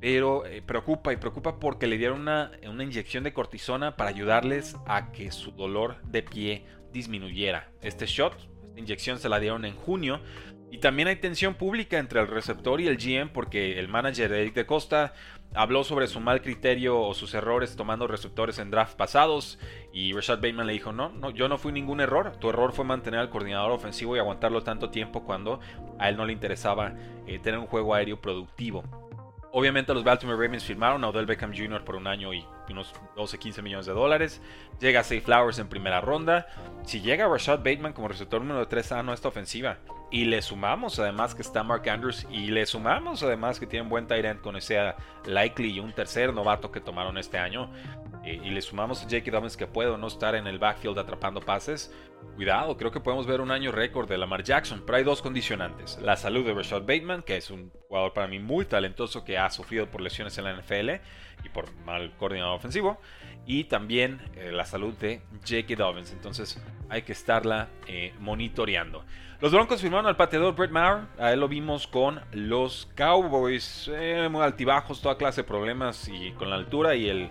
pero 0.00 0.46
eh, 0.46 0.62
preocupa 0.62 1.12
y 1.12 1.16
preocupa 1.16 1.58
porque 1.58 1.86
le 1.86 1.98
dieron 1.98 2.20
una, 2.20 2.52
una 2.68 2.84
inyección 2.84 3.24
de 3.24 3.32
cortisona 3.32 3.96
para 3.96 4.10
ayudarles 4.10 4.76
a 4.86 5.12
que 5.12 5.30
su 5.30 5.52
dolor 5.52 6.02
de 6.04 6.22
pie 6.22 6.64
disminuyera. 6.92 7.70
Este 7.82 8.06
shot, 8.06 8.34
esta 8.68 8.80
inyección 8.80 9.18
se 9.18 9.28
la 9.28 9.40
dieron 9.40 9.64
en 9.64 9.74
junio. 9.74 10.20
Y 10.70 10.78
también 10.78 11.08
hay 11.08 11.16
tensión 11.16 11.54
pública 11.54 11.98
entre 11.98 12.20
el 12.20 12.26
receptor 12.26 12.80
y 12.80 12.88
el 12.88 12.96
GM 12.96 13.30
porque 13.30 13.78
el 13.78 13.88
manager 13.88 14.32
Eric 14.32 14.54
de 14.54 14.66
Costa 14.66 15.14
habló 15.54 15.84
sobre 15.84 16.06
su 16.06 16.20
mal 16.20 16.42
criterio 16.42 17.00
o 17.00 17.14
sus 17.14 17.34
errores 17.34 17.76
tomando 17.76 18.06
receptores 18.06 18.58
en 18.58 18.70
draft 18.70 18.96
pasados 18.96 19.58
y 19.92 20.12
Rashad 20.12 20.36
Bateman 20.36 20.66
le 20.66 20.72
dijo, 20.72 20.92
no, 20.92 21.10
no, 21.10 21.30
yo 21.30 21.48
no 21.48 21.56
fui 21.56 21.72
ningún 21.72 22.00
error, 22.00 22.36
tu 22.38 22.50
error 22.50 22.72
fue 22.72 22.84
mantener 22.84 23.20
al 23.20 23.30
coordinador 23.30 23.70
ofensivo 23.70 24.16
y 24.16 24.18
aguantarlo 24.18 24.62
tanto 24.62 24.90
tiempo 24.90 25.24
cuando 25.24 25.60
a 25.98 26.08
él 26.08 26.16
no 26.16 26.26
le 26.26 26.32
interesaba 26.32 26.94
eh, 27.26 27.38
tener 27.38 27.58
un 27.58 27.66
juego 27.66 27.94
aéreo 27.94 28.20
productivo. 28.20 29.05
Obviamente 29.58 29.94
los 29.94 30.04
Baltimore 30.04 30.36
Ravens 30.36 30.64
firmaron 30.64 31.02
a 31.02 31.08
Odell 31.08 31.24
Beckham 31.24 31.50
Jr. 31.50 31.82
por 31.82 31.96
un 31.96 32.06
año 32.06 32.34
y 32.34 32.44
unos 32.68 32.92
12, 33.16 33.38
15 33.38 33.62
millones 33.62 33.86
de 33.86 33.94
dólares. 33.94 34.42
Llega 34.80 35.02
Safe 35.02 35.22
Flowers 35.22 35.58
en 35.58 35.66
primera 35.66 36.02
ronda. 36.02 36.46
Si 36.84 37.00
llega 37.00 37.26
Rashad 37.26 37.60
Bateman 37.60 37.94
como 37.94 38.06
receptor 38.06 38.42
número 38.42 38.68
3 38.68 38.92
a 38.92 39.02
nuestra 39.02 39.30
ofensiva 39.30 39.78
y 40.10 40.26
le 40.26 40.42
sumamos 40.42 40.98
además 40.98 41.34
que 41.34 41.40
está 41.40 41.62
Mark 41.62 41.88
Andrews 41.88 42.26
y 42.30 42.48
le 42.48 42.66
sumamos 42.66 43.22
además 43.22 43.58
que 43.58 43.66
tienen 43.66 43.88
buen 43.88 44.06
tight 44.06 44.26
end 44.26 44.40
con 44.42 44.56
ese 44.56 44.94
Likely 45.24 45.70
y 45.70 45.80
un 45.80 45.92
tercer 45.92 46.34
novato 46.34 46.70
que 46.70 46.80
tomaron 46.80 47.18
este 47.18 47.38
año, 47.38 47.70
eh, 48.24 48.40
y 48.44 48.50
le 48.50 48.60
sumamos 48.62 49.02
a 49.02 49.08
Jake 49.08 49.30
Dobbins 49.30 49.56
que 49.56 49.66
puede 49.66 49.96
no 49.98 50.06
estar 50.06 50.34
en 50.34 50.46
el 50.46 50.58
backfield 50.58 50.98
atrapando 50.98 51.40
pases, 51.40 51.92
cuidado, 52.36 52.76
creo 52.76 52.90
que 52.90 53.00
podemos 53.00 53.26
ver 53.26 53.40
un 53.40 53.50
año 53.50 53.72
récord 53.72 54.08
de 54.08 54.18
Lamar 54.18 54.42
Jackson, 54.42 54.82
pero 54.84 54.98
hay 54.98 55.04
dos 55.04 55.22
condicionantes. 55.22 55.98
La 56.02 56.16
salud 56.16 56.44
de 56.44 56.52
Rashad 56.52 56.82
Bateman, 56.82 57.22
que 57.22 57.36
es 57.36 57.50
un 57.50 57.70
jugador 57.88 58.12
para 58.12 58.26
mí 58.26 58.38
muy 58.38 58.66
talentoso 58.66 59.24
que 59.24 59.38
ha 59.38 59.48
sufrido 59.50 59.86
por 59.86 60.00
lesiones 60.00 60.36
en 60.38 60.44
la 60.44 60.54
NFL 60.54 60.90
y 61.44 61.48
por 61.48 61.72
mal 61.84 62.14
coordinado 62.18 62.54
ofensivo, 62.54 63.00
y 63.46 63.64
también 63.64 64.20
eh, 64.36 64.50
la 64.52 64.66
salud 64.66 64.92
de 64.94 65.22
Jake 65.44 65.76
Dobbins, 65.76 66.12
entonces 66.12 66.62
hay 66.88 67.02
que 67.02 67.12
estarla 67.12 67.68
eh, 67.86 68.12
monitoreando. 68.20 69.04
Los 69.38 69.52
Broncos 69.52 69.82
firmaron 69.82 70.06
al 70.06 70.16
pateador 70.16 70.54
Brett 70.54 70.70
Maher. 70.70 71.08
A 71.18 71.30
él 71.30 71.40
lo 71.40 71.48
vimos 71.48 71.86
con 71.86 72.22
los 72.32 72.90
Cowboys. 72.96 73.90
Eh, 73.92 74.28
muy 74.30 74.40
altibajos, 74.40 75.02
toda 75.02 75.18
clase 75.18 75.42
de 75.42 75.46
problemas. 75.46 76.08
Y 76.08 76.32
con 76.32 76.48
la 76.48 76.56
altura 76.56 76.94
y 76.94 77.10
el 77.10 77.30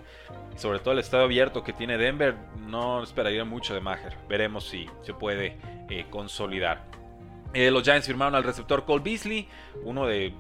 sobre 0.56 0.80
todo 0.80 0.94
el 0.94 1.00
estado 1.00 1.24
abierto 1.24 1.64
que 1.64 1.74
tiene 1.74 1.98
Denver, 1.98 2.36
no 2.68 3.04
esperaría 3.04 3.44
mucho 3.44 3.74
de 3.74 3.82
Maher. 3.82 4.16
Veremos 4.30 4.66
si 4.66 4.75
se 5.02 5.14
puede 5.14 5.58
eh, 5.90 6.06
consolidar. 6.10 6.86
Eh, 7.54 7.72
los 7.72 7.84
Giants 7.84 8.08
firmaron 8.08 8.36
al 8.36 8.44
receptor 8.44 8.86
Cole 8.86 9.04
Beasley, 9.04 9.48
uno 9.84 10.06
de 10.06 10.34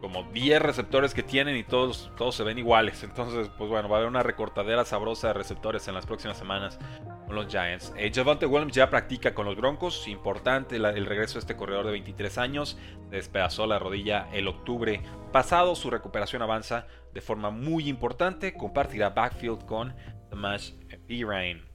como 0.00 0.24
10 0.24 0.60
receptores 0.60 1.14
que 1.14 1.22
tienen 1.22 1.56
y 1.56 1.62
todos, 1.62 2.10
todos 2.18 2.34
se 2.34 2.44
ven 2.44 2.58
iguales. 2.58 3.02
Entonces, 3.02 3.50
pues 3.56 3.70
bueno, 3.70 3.88
va 3.88 3.96
a 3.96 3.98
haber 4.00 4.08
una 4.10 4.22
recortadera 4.22 4.84
sabrosa 4.84 5.28
de 5.28 5.32
receptores 5.32 5.88
en 5.88 5.94
las 5.94 6.04
próximas 6.04 6.36
semanas 6.36 6.78
con 7.26 7.34
los 7.34 7.48
Giants. 7.48 7.94
Eh, 7.96 8.12
Javante 8.14 8.44
Williams 8.44 8.74
ya 8.74 8.90
practica 8.90 9.34
con 9.34 9.46
los 9.46 9.56
Broncos. 9.56 10.06
Importante 10.06 10.76
el 10.76 11.06
regreso 11.06 11.34
de 11.34 11.40
este 11.40 11.56
corredor 11.56 11.86
de 11.86 11.92
23 11.92 12.36
años. 12.38 12.78
Despedazó 13.10 13.66
la 13.66 13.78
rodilla 13.78 14.28
el 14.32 14.46
octubre 14.46 15.02
pasado. 15.32 15.74
Su 15.74 15.90
recuperación 15.90 16.42
avanza 16.42 16.86
de 17.14 17.22
forma 17.22 17.50
muy 17.50 17.88
importante. 17.88 18.52
Compartirá 18.52 19.10
backfield 19.10 19.64
con 19.64 19.94
Tomash 20.28 20.72
Pirine. 21.06 21.73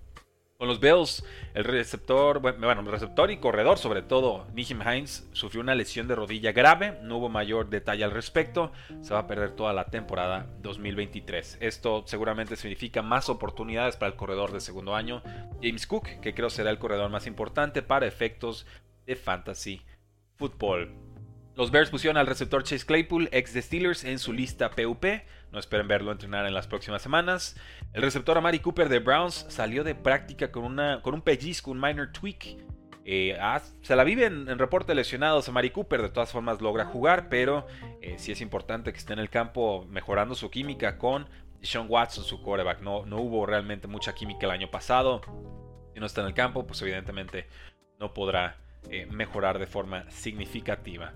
Con 0.60 0.68
los 0.68 0.82
Bills, 0.82 1.24
el 1.54 1.64
receptor, 1.64 2.42
bueno, 2.42 2.82
el 2.82 2.86
receptor 2.86 3.32
y 3.32 3.38
corredor, 3.38 3.78
sobre 3.78 4.02
todo, 4.02 4.46
Nijim 4.54 4.82
Hines, 4.82 5.26
sufrió 5.32 5.62
una 5.62 5.74
lesión 5.74 6.10
de 6.10 6.16
rodilla 6.16 6.52
grave. 6.52 7.00
No 7.02 7.16
hubo 7.16 7.30
mayor 7.30 7.70
detalle 7.70 8.04
al 8.04 8.12
respecto. 8.12 8.74
Se 9.00 9.14
va 9.14 9.22
a 9.22 9.28
perder 9.28 9.52
toda 9.52 9.72
la 9.72 9.86
temporada 9.86 10.48
2023. 10.62 11.60
Esto 11.62 12.04
seguramente 12.06 12.58
significa 12.58 13.02
más 13.02 13.30
oportunidades 13.30 13.96
para 13.96 14.12
el 14.12 14.18
corredor 14.18 14.52
de 14.52 14.60
segundo 14.60 14.96
año, 14.96 15.24
James 15.64 15.88
Cook, 15.88 16.20
que 16.20 16.34
creo 16.34 16.50
será 16.50 16.72
el 16.72 16.78
corredor 16.78 17.10
más 17.10 17.26
importante 17.26 17.82
para 17.82 18.06
efectos 18.06 18.68
de 19.06 19.16
fantasy 19.16 19.82
football. 20.36 21.09
Los 21.60 21.72
Bears 21.72 21.90
pusieron 21.90 22.16
al 22.16 22.26
receptor 22.26 22.64
Chase 22.64 22.86
Claypool, 22.86 23.28
ex 23.34 23.54
de 23.54 23.62
Steelers, 23.62 24.06
en 24.06 24.18
su 24.18 24.32
lista 24.32 24.72
PUP. 24.72 25.04
No 25.52 25.60
esperen 25.60 25.90
verlo 25.90 26.14
entrenar 26.14 26.46
en 26.46 26.54
las 26.54 26.68
próximas 26.68 27.02
semanas. 27.02 27.58
El 27.92 28.02
receptor 28.02 28.38
Amari 28.38 28.60
Cooper 28.60 28.88
de 28.88 29.00
Browns 29.00 29.46
salió 29.50 29.84
de 29.84 29.94
práctica 29.94 30.54
con, 30.54 30.64
una, 30.64 31.02
con 31.02 31.14
un 31.14 31.22
pellizco, 31.22 31.72
un 31.72 31.82
minor 31.82 32.14
tweak. 32.14 32.56
Eh, 33.04 33.38
ah, 33.42 33.62
se 33.82 33.94
la 33.98 34.06
vive 34.06 34.28
en, 34.28 34.58
reporte 34.58 34.96
lesionados 34.96 35.50
a 35.50 35.52
Mari 35.52 35.72
Cooper, 35.72 36.02
de 36.02 36.08
todas 36.08 36.32
formas 36.32 36.62
logra 36.62 36.86
jugar, 36.86 37.28
pero 37.28 37.68
eh, 38.02 38.16
sí 38.18 38.32
es 38.32 38.40
importante 38.40 38.94
que 38.94 38.98
esté 38.98 39.12
en 39.12 39.20
el 39.20 39.30
campo 39.30 39.86
mejorando 39.90 40.36
su 40.36 40.50
química 40.50 40.98
con 40.98 41.28
Sean 41.62 41.88
Watson, 41.90 42.24
su 42.24 42.42
quarterback. 42.42 42.80
No, 42.80 43.06
no 43.06 43.18
hubo 43.18 43.46
realmente 43.46 43.90
mucha 43.90 44.16
química 44.16 44.46
el 44.46 44.54
año 44.54 44.72
pasado. 44.72 45.20
Si 45.94 46.00
no 46.00 46.06
está 46.06 46.22
en 46.22 46.28
el 46.28 46.34
campo, 46.34 46.66
pues 46.66 46.82
evidentemente 46.84 47.50
no 48.00 48.14
podrá 48.14 48.56
eh, 48.90 49.08
mejorar 49.08 49.60
de 49.60 49.68
forma 49.68 50.10
significativa. 50.10 51.12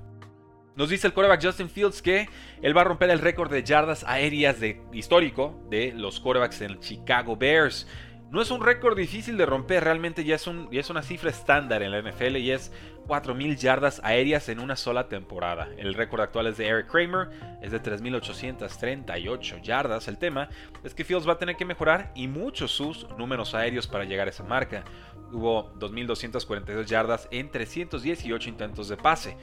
Nos 0.76 0.90
dice 0.90 1.06
el 1.06 1.14
quarterback 1.14 1.44
Justin 1.44 1.70
Fields 1.70 2.02
que 2.02 2.28
él 2.64 2.76
va 2.76 2.82
a 2.82 2.86
romper 2.86 3.10
el 3.12 3.20
récord 3.20 3.52
de 3.52 3.64
yardas 3.64 4.04
aéreas 4.08 4.60
de, 4.60 4.82
histórico 4.92 5.60
de 5.70 5.92
los 5.92 6.20
quarterbacks 6.20 6.62
en 6.62 6.80
Chicago 6.80 7.36
Bears. 7.36 7.88
No 8.34 8.42
es 8.42 8.50
un 8.50 8.62
récord 8.62 8.98
difícil 8.98 9.38
de 9.38 9.46
romper, 9.46 9.84
realmente 9.84 10.24
ya 10.24 10.34
es, 10.34 10.48
una 10.48 11.04
cifra 11.04 11.30
estándar 11.30 11.84
en 11.84 11.92
la 11.92 12.02
NFL 12.02 12.38
y 12.38 12.50
es 12.50 12.72
4.000 13.06 13.58
yardas 13.58 14.02
aéreas 14.04 14.50
en 14.50 14.60
una 14.60 14.76
sola 14.76 15.08
temporada. 15.08 15.70
El 15.78 15.94
récord 15.94 16.22
actual 16.22 16.48
es 16.48 16.58
de 16.58 16.66
Eric 16.66 16.88
Kramer, 16.88 17.30
es 17.62 17.72
de 17.72 17.80
3.838 17.80 19.62
yardas. 19.62 20.08
El 20.08 20.18
tema 20.18 20.50
es 20.84 20.96
que 20.96 21.04
Fields 21.04 21.30
va 21.30 21.34
a 21.34 21.38
tener 21.38 21.58
que 21.58 21.66
mejorar 21.66 22.12
y 22.16 22.28
mucho 22.28 22.68
sus 22.68 23.08
números 23.20 23.54
aéreos 23.54 23.86
para 23.86 24.04
llegar 24.04 24.26
a 24.26 24.32
esa 24.32 24.44
marca. 24.44 24.84
Hubo 25.32 25.72
2.242 25.76 26.86
yardas 26.86 27.28
en 27.30 27.52
318 27.52 28.50
intentos 28.50 28.90
de 28.90 28.98
pase. 28.98 29.38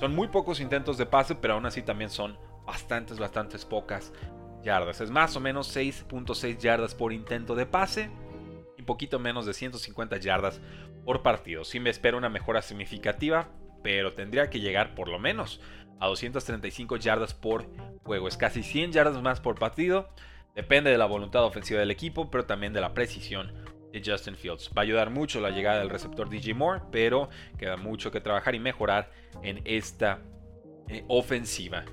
Son 0.00 0.14
muy 0.14 0.28
pocos 0.28 0.60
intentos 0.60 0.98
de 0.98 1.06
pase, 1.06 1.34
pero 1.34 1.54
aún 1.54 1.64
así 1.64 1.80
también 1.80 2.10
son 2.10 2.36
bastantes, 2.66 3.18
bastantes 3.18 3.64
pocas 3.64 4.12
yardas. 4.62 5.00
Es 5.00 5.10
más 5.10 5.34
o 5.34 5.40
menos 5.40 5.74
6.6 5.74 6.58
yardas 6.58 6.94
por 6.94 7.10
intento 7.14 7.54
de 7.54 7.64
pase 7.64 8.10
poquito 8.84 9.18
menos 9.18 9.46
de 9.46 9.54
150 9.54 10.18
yardas 10.18 10.60
por 11.04 11.22
partido. 11.22 11.64
Sí 11.64 11.80
me 11.80 11.90
espero 11.90 12.18
una 12.18 12.28
mejora 12.28 12.62
significativa, 12.62 13.48
pero 13.82 14.14
tendría 14.14 14.50
que 14.50 14.60
llegar 14.60 14.94
por 14.94 15.08
lo 15.08 15.18
menos 15.18 15.60
a 16.00 16.06
235 16.06 16.96
yardas 16.96 17.34
por 17.34 17.66
juego. 18.02 18.28
Es 18.28 18.36
casi 18.36 18.62
100 18.62 18.92
yardas 18.92 19.22
más 19.22 19.40
por 19.40 19.58
partido. 19.58 20.08
Depende 20.54 20.90
de 20.90 20.98
la 20.98 21.06
voluntad 21.06 21.44
ofensiva 21.44 21.80
del 21.80 21.90
equipo, 21.90 22.30
pero 22.30 22.46
también 22.46 22.72
de 22.72 22.80
la 22.80 22.94
precisión 22.94 23.52
de 23.92 24.02
Justin 24.04 24.36
Fields. 24.36 24.70
Va 24.76 24.82
a 24.82 24.84
ayudar 24.84 25.10
mucho 25.10 25.40
la 25.40 25.50
llegada 25.50 25.78
del 25.78 25.90
receptor 25.90 26.28
DJ 26.28 26.54
Moore, 26.54 26.82
pero 26.90 27.28
queda 27.58 27.76
mucho 27.76 28.10
que 28.10 28.20
trabajar 28.20 28.54
y 28.54 28.60
mejorar 28.60 29.10
en 29.42 29.60
esta 29.64 30.20
eh, 30.88 31.04
ofensiva. 31.08 31.84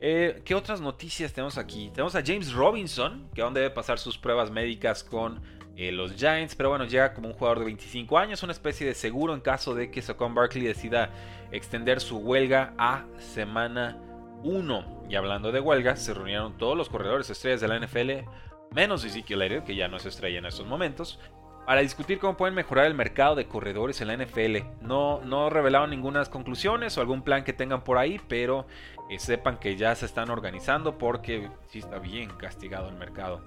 Eh, 0.00 0.42
¿Qué 0.44 0.54
otras 0.54 0.80
noticias 0.80 1.32
tenemos 1.32 1.58
aquí? 1.58 1.90
Tenemos 1.90 2.16
a 2.16 2.22
James 2.24 2.52
Robinson, 2.52 3.30
que 3.34 3.40
aún 3.40 3.54
debe 3.54 3.70
pasar 3.70 3.98
sus 3.98 4.18
pruebas 4.18 4.50
médicas 4.50 5.04
con 5.04 5.40
eh, 5.76 5.90
los 5.90 6.14
Giants, 6.16 6.54
pero 6.54 6.68
bueno, 6.68 6.84
llega 6.84 7.14
como 7.14 7.28
un 7.28 7.34
jugador 7.34 7.60
de 7.60 7.64
25 7.66 8.18
años, 8.18 8.42
una 8.42 8.52
especie 8.52 8.86
de 8.86 8.94
seguro 8.94 9.34
en 9.34 9.40
caso 9.40 9.74
de 9.74 9.90
que 9.90 10.02
Saquon 10.02 10.34
Barkley 10.34 10.64
decida 10.64 11.10
extender 11.50 12.00
su 12.00 12.18
huelga 12.18 12.74
a 12.76 13.04
semana 13.18 13.96
1. 14.42 15.04
Y 15.08 15.14
hablando 15.14 15.50
de 15.52 15.60
huelga, 15.60 15.96
se 15.96 16.12
reunieron 16.14 16.58
todos 16.58 16.76
los 16.76 16.88
corredores 16.88 17.30
estrellas 17.30 17.60
de 17.60 17.68
la 17.68 17.78
NFL, 17.78 18.28
menos 18.74 19.04
Ezekiel 19.04 19.42
Elliott, 19.42 19.64
que 19.64 19.74
ya 19.74 19.88
no 19.88 19.96
es 19.96 20.06
estrella 20.06 20.38
en 20.38 20.46
estos 20.46 20.66
momentos, 20.66 21.18
para 21.66 21.80
discutir 21.80 22.18
cómo 22.18 22.36
pueden 22.36 22.54
mejorar 22.54 22.86
el 22.86 22.94
mercado 22.94 23.34
de 23.34 23.46
corredores 23.46 24.00
en 24.00 24.08
la 24.08 24.16
NFL. 24.16 24.58
No, 24.80 25.20
no 25.24 25.48
revelaron 25.48 25.90
ninguna 25.90 26.24
conclusiones 26.26 26.98
o 26.98 27.00
algún 27.00 27.22
plan 27.22 27.44
que 27.44 27.52
tengan 27.52 27.84
por 27.84 27.98
ahí, 27.98 28.20
pero 28.28 28.66
eh, 29.10 29.18
sepan 29.18 29.58
que 29.58 29.76
ya 29.76 29.94
se 29.94 30.06
están 30.06 30.30
organizando 30.30 30.98
porque 30.98 31.48
sí 31.68 31.78
está 31.78 31.98
bien 31.98 32.30
castigado 32.30 32.88
el 32.88 32.96
mercado 32.96 33.40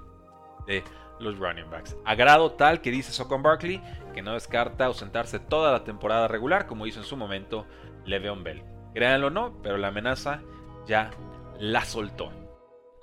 de 0.66 0.84
los 1.20 1.38
running 1.38 1.70
backs. 1.70 1.96
A 2.06 2.16
grado 2.16 2.52
tal 2.52 2.82
que 2.82 2.92
dice 2.92 3.12
Socon 3.12 3.44
Barkley 3.44 3.82
que 4.14 4.22
no 4.22 4.34
descarta 4.34 4.86
ausentarse 4.86 5.40
toda 5.40 5.72
la 5.72 5.84
temporada 5.84 6.28
regular 6.28 6.68
como 6.68 6.88
hizo 6.88 7.00
en 7.00 7.06
su 7.06 7.18
momento 7.18 7.66
Le'Veon 8.06 8.44
Bell. 8.44 8.64
Créanlo 8.94 9.28
o 9.28 9.32
no, 9.32 9.60
pero 9.62 9.78
la 9.78 9.90
amenaza 9.90 10.42
ya 10.88 11.12
la 11.60 11.84
soltó. 11.84 12.32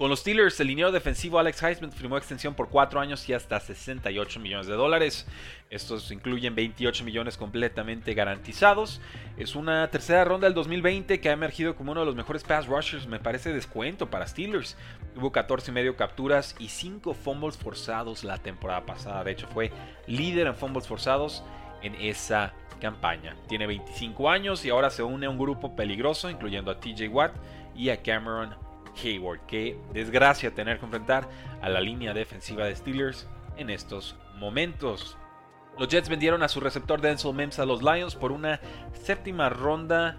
Con 0.02 0.08
los 0.08 0.20
Steelers, 0.20 0.58
el 0.58 0.66
liniero 0.66 0.90
defensivo 0.90 1.38
Alex 1.38 1.62
Heisman 1.62 1.92
firmó 1.92 2.16
extensión 2.16 2.54
por 2.54 2.70
4 2.70 2.98
años 2.98 3.28
y 3.28 3.34
hasta 3.34 3.60
68 3.60 4.40
millones 4.40 4.66
de 4.66 4.72
dólares. 4.72 5.28
Estos 5.70 6.10
incluyen 6.10 6.56
28 6.56 7.04
millones 7.04 7.36
completamente 7.36 8.12
garantizados. 8.12 9.00
Es 9.36 9.54
una 9.54 9.88
tercera 9.90 10.24
ronda 10.24 10.46
del 10.46 10.54
2020 10.54 11.20
que 11.20 11.28
ha 11.28 11.32
emergido 11.32 11.76
como 11.76 11.92
uno 11.92 12.00
de 12.00 12.06
los 12.06 12.16
mejores 12.16 12.42
pass 12.42 12.66
rushers. 12.66 13.06
Me 13.06 13.20
parece 13.20 13.52
descuento 13.52 14.10
para 14.10 14.26
Steelers. 14.26 14.76
Hubo 15.16 15.30
14 15.30 15.70
y 15.70 15.74
medio 15.74 15.96
capturas 15.96 16.54
y 16.58 16.68
5 16.68 17.14
fumbles 17.14 17.56
forzados 17.56 18.24
la 18.24 18.38
temporada 18.38 18.86
pasada. 18.86 19.22
De 19.24 19.32
hecho, 19.32 19.46
fue 19.48 19.70
líder 20.06 20.46
en 20.46 20.54
fumbles 20.54 20.86
forzados 20.86 21.44
en 21.82 21.94
esa 21.96 22.54
campaña. 22.80 23.36
Tiene 23.48 23.66
25 23.66 24.30
años 24.30 24.64
y 24.64 24.70
ahora 24.70 24.90
se 24.90 25.02
une 25.02 25.26
a 25.26 25.30
un 25.30 25.38
grupo 25.38 25.76
peligroso, 25.76 26.30
incluyendo 26.30 26.70
a 26.70 26.80
TJ 26.80 27.08
Watt 27.08 27.32
y 27.74 27.90
a 27.90 28.02
Cameron 28.02 28.56
Hayward. 29.02 29.40
Qué 29.46 29.78
desgracia 29.92 30.54
tener 30.54 30.78
que 30.78 30.86
enfrentar 30.86 31.28
a 31.60 31.68
la 31.68 31.80
línea 31.80 32.12
defensiva 32.14 32.64
de 32.64 32.74
Steelers 32.74 33.28
en 33.56 33.70
estos 33.70 34.16
momentos. 34.36 35.16
Los 35.78 35.88
Jets 35.88 36.08
vendieron 36.08 36.42
a 36.42 36.48
su 36.48 36.60
receptor 36.60 37.00
Denzel 37.00 37.34
Mims 37.34 37.58
a 37.58 37.64
los 37.64 37.82
Lions 37.82 38.14
por 38.14 38.32
una 38.32 38.60
séptima 38.92 39.48
ronda 39.48 40.16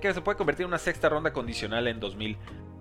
que 0.00 0.12
se 0.12 0.20
puede 0.20 0.36
convertir 0.36 0.64
en 0.64 0.68
una 0.68 0.78
sexta 0.78 1.08
ronda 1.08 1.32
condicional 1.32 1.88
en 1.88 2.00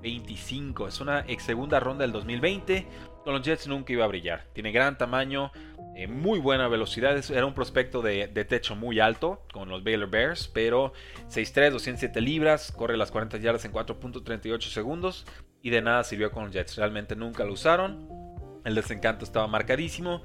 2025. 0.06 0.88
Es 0.88 1.02
una 1.02 1.26
ex 1.28 1.44
segunda 1.44 1.80
ronda 1.80 2.04
del 2.04 2.12
2020. 2.12 2.88
Con 3.24 3.34
los 3.34 3.42
Jets 3.42 3.68
nunca 3.68 3.92
iba 3.92 4.06
a 4.06 4.08
brillar. 4.08 4.46
Tiene 4.54 4.72
gran 4.72 4.98
tamaño, 4.98 5.52
eh, 5.96 6.08
muy 6.08 6.40
buena 6.40 6.68
velocidad. 6.68 7.18
Era 7.32 7.46
un 7.46 7.56
prospecto 7.56 8.02
de, 8.02 8.28
techo 8.48 8.76
muy 8.76 9.00
alto 9.00 9.42
con 9.52 9.68
los 9.70 9.84
Baylor 9.84 10.10
Bears, 10.10 10.48
pero 10.48 10.94
6'3, 11.30 11.72
207 11.72 12.22
libras, 12.22 12.72
corre 12.72 12.98
las 12.98 13.12
40 13.12 13.38
yardas 13.38 13.66
en 13.66 13.74
4.38 13.74 14.62
segundos 14.70 15.26
y 15.62 15.72
de 15.72 15.82
nada 15.82 16.04
sirvió 16.04 16.32
con 16.32 16.46
los 16.46 16.54
Jets. 16.54 16.76
Realmente 16.78 17.16
nunca 17.16 17.44
lo 17.44 17.54
usaron. 17.54 18.08
El 18.64 18.76
desencanto 18.76 19.26
estaba 19.26 19.48
marcadísimo. 19.48 20.22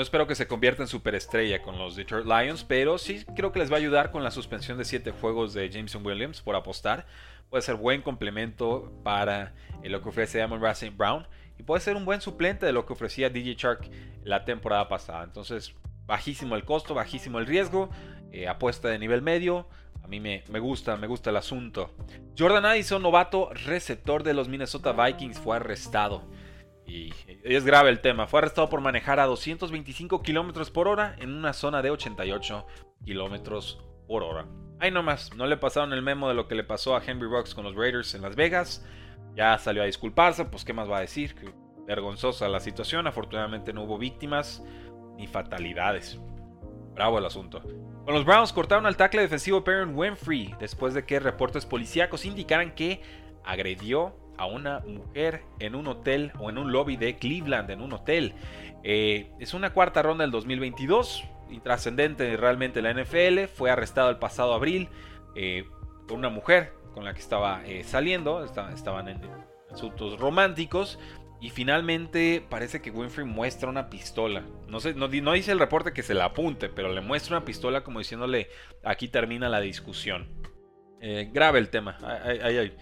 No 0.00 0.04
espero 0.04 0.26
que 0.26 0.34
se 0.34 0.48
convierta 0.48 0.82
en 0.82 0.88
superestrella 0.88 1.60
con 1.60 1.76
los 1.76 1.94
Detroit 1.94 2.24
Lions, 2.24 2.64
pero 2.64 2.96
sí 2.96 3.22
creo 3.36 3.52
que 3.52 3.58
les 3.58 3.70
va 3.70 3.74
a 3.74 3.80
ayudar 3.80 4.10
con 4.10 4.24
la 4.24 4.30
suspensión 4.30 4.78
de 4.78 4.86
7 4.86 5.10
juegos 5.10 5.52
de 5.52 5.68
Jameson 5.68 6.06
Williams 6.06 6.40
por 6.40 6.56
apostar. 6.56 7.04
Puede 7.50 7.60
ser 7.60 7.74
buen 7.74 8.00
complemento 8.00 8.90
para 9.04 9.52
lo 9.84 10.00
que 10.00 10.08
ofrece 10.08 10.40
Amon 10.40 10.62
Racing 10.62 10.96
Brown 10.96 11.26
y 11.58 11.64
puede 11.64 11.82
ser 11.82 11.96
un 11.96 12.06
buen 12.06 12.22
suplente 12.22 12.64
de 12.64 12.72
lo 12.72 12.86
que 12.86 12.94
ofrecía 12.94 13.28
DJ 13.28 13.56
Shark 13.58 13.90
la 14.24 14.46
temporada 14.46 14.88
pasada. 14.88 15.22
Entonces, 15.22 15.74
bajísimo 16.06 16.56
el 16.56 16.64
costo, 16.64 16.94
bajísimo 16.94 17.38
el 17.38 17.44
riesgo, 17.44 17.90
eh, 18.32 18.48
apuesta 18.48 18.88
de 18.88 18.98
nivel 18.98 19.20
medio. 19.20 19.68
A 20.02 20.08
mí 20.08 20.18
me, 20.18 20.44
me, 20.48 20.60
gusta, 20.60 20.96
me 20.96 21.08
gusta 21.08 21.28
el 21.28 21.36
asunto. 21.36 21.94
Jordan 22.38 22.64
Addison, 22.64 23.02
novato 23.02 23.50
receptor 23.52 24.22
de 24.22 24.32
los 24.32 24.48
Minnesota 24.48 24.92
Vikings, 24.92 25.38
fue 25.38 25.56
arrestado. 25.56 26.24
Y 26.90 27.14
es 27.44 27.64
grave 27.64 27.88
el 27.88 28.00
tema. 28.00 28.26
Fue 28.26 28.40
arrestado 28.40 28.68
por 28.68 28.80
manejar 28.80 29.20
a 29.20 29.26
225 29.26 30.22
kilómetros 30.22 30.72
por 30.72 30.88
hora 30.88 31.14
en 31.18 31.32
una 31.32 31.52
zona 31.52 31.82
de 31.82 31.90
88 31.90 32.66
kilómetros 33.04 33.80
por 34.08 34.24
hora. 34.24 34.46
Ahí 34.80 34.90
nomás, 34.90 35.32
no 35.36 35.46
le 35.46 35.56
pasaron 35.56 35.92
el 35.92 36.02
memo 36.02 36.28
de 36.28 36.34
lo 36.34 36.48
que 36.48 36.56
le 36.56 36.64
pasó 36.64 36.96
a 36.96 37.02
Henry 37.04 37.28
Rocks 37.28 37.54
con 37.54 37.64
los 37.64 37.76
Raiders 37.76 38.14
en 38.14 38.22
Las 38.22 38.34
Vegas. 38.34 38.84
Ya 39.36 39.56
salió 39.58 39.82
a 39.82 39.86
disculparse, 39.86 40.46
pues 40.46 40.64
qué 40.64 40.72
más 40.72 40.90
va 40.90 40.98
a 40.98 41.02
decir. 41.02 41.36
vergonzosa 41.86 42.48
la 42.48 42.58
situación. 42.58 43.06
Afortunadamente 43.06 43.72
no 43.72 43.84
hubo 43.84 43.96
víctimas 43.96 44.64
ni 45.16 45.28
fatalidades. 45.28 46.18
Bravo 46.94 47.18
el 47.18 47.26
asunto. 47.26 47.62
Con 48.04 48.14
los 48.14 48.24
Browns 48.24 48.52
cortaron 48.52 48.86
al 48.86 48.96
tackle 48.96 49.22
defensivo 49.22 49.62
Perrin 49.62 49.96
Winfrey 49.96 50.56
después 50.58 50.94
de 50.94 51.04
que 51.04 51.20
reportes 51.20 51.66
policíacos 51.66 52.24
indicaran 52.24 52.74
que 52.74 53.00
agredió 53.44 54.16
a 54.40 54.46
una 54.46 54.80
mujer 54.80 55.42
en 55.58 55.74
un 55.74 55.86
hotel 55.86 56.32
o 56.38 56.48
en 56.48 56.56
un 56.56 56.72
lobby 56.72 56.96
de 56.96 57.16
Cleveland, 57.16 57.70
en 57.70 57.82
un 57.82 57.92
hotel. 57.92 58.32
Eh, 58.82 59.30
es 59.38 59.52
una 59.52 59.74
cuarta 59.74 60.00
ronda 60.00 60.24
del 60.24 60.30
2022, 60.30 61.24
intrascendente 61.50 62.38
realmente 62.38 62.80
la 62.80 62.90
NFL. 62.94 63.44
Fue 63.54 63.70
arrestado 63.70 64.08
el 64.08 64.16
pasado 64.16 64.54
abril 64.54 64.88
eh, 65.36 65.66
por 66.08 66.16
una 66.16 66.30
mujer 66.30 66.72
con 66.94 67.04
la 67.04 67.12
que 67.12 67.20
estaba 67.20 67.62
eh, 67.66 67.84
saliendo, 67.84 68.42
estaban 68.42 69.08
en 69.08 69.20
asuntos 69.70 70.18
románticos. 70.18 70.98
Y 71.42 71.50
finalmente 71.50 72.42
parece 72.48 72.80
que 72.80 72.90
Winfrey 72.90 73.26
muestra 73.26 73.68
una 73.68 73.90
pistola. 73.90 74.42
No, 74.68 74.80
sé, 74.80 74.94
no, 74.94 75.08
dice 75.08 75.52
el 75.52 75.58
reporte 75.58 75.92
que 75.92 76.02
se 76.02 76.14
la 76.14 76.26
apunte, 76.26 76.70
pero 76.70 76.92
le 76.92 77.02
muestra 77.02 77.36
una 77.36 77.44
pistola 77.44 77.82
como 77.82 77.98
diciéndole 77.98 78.48
aquí 78.84 79.08
termina 79.08 79.50
la 79.50 79.60
discusión. 79.60 80.28
grave 81.32 81.58
el 81.58 81.68
tema. 81.68 81.98
Hay, 82.02 82.74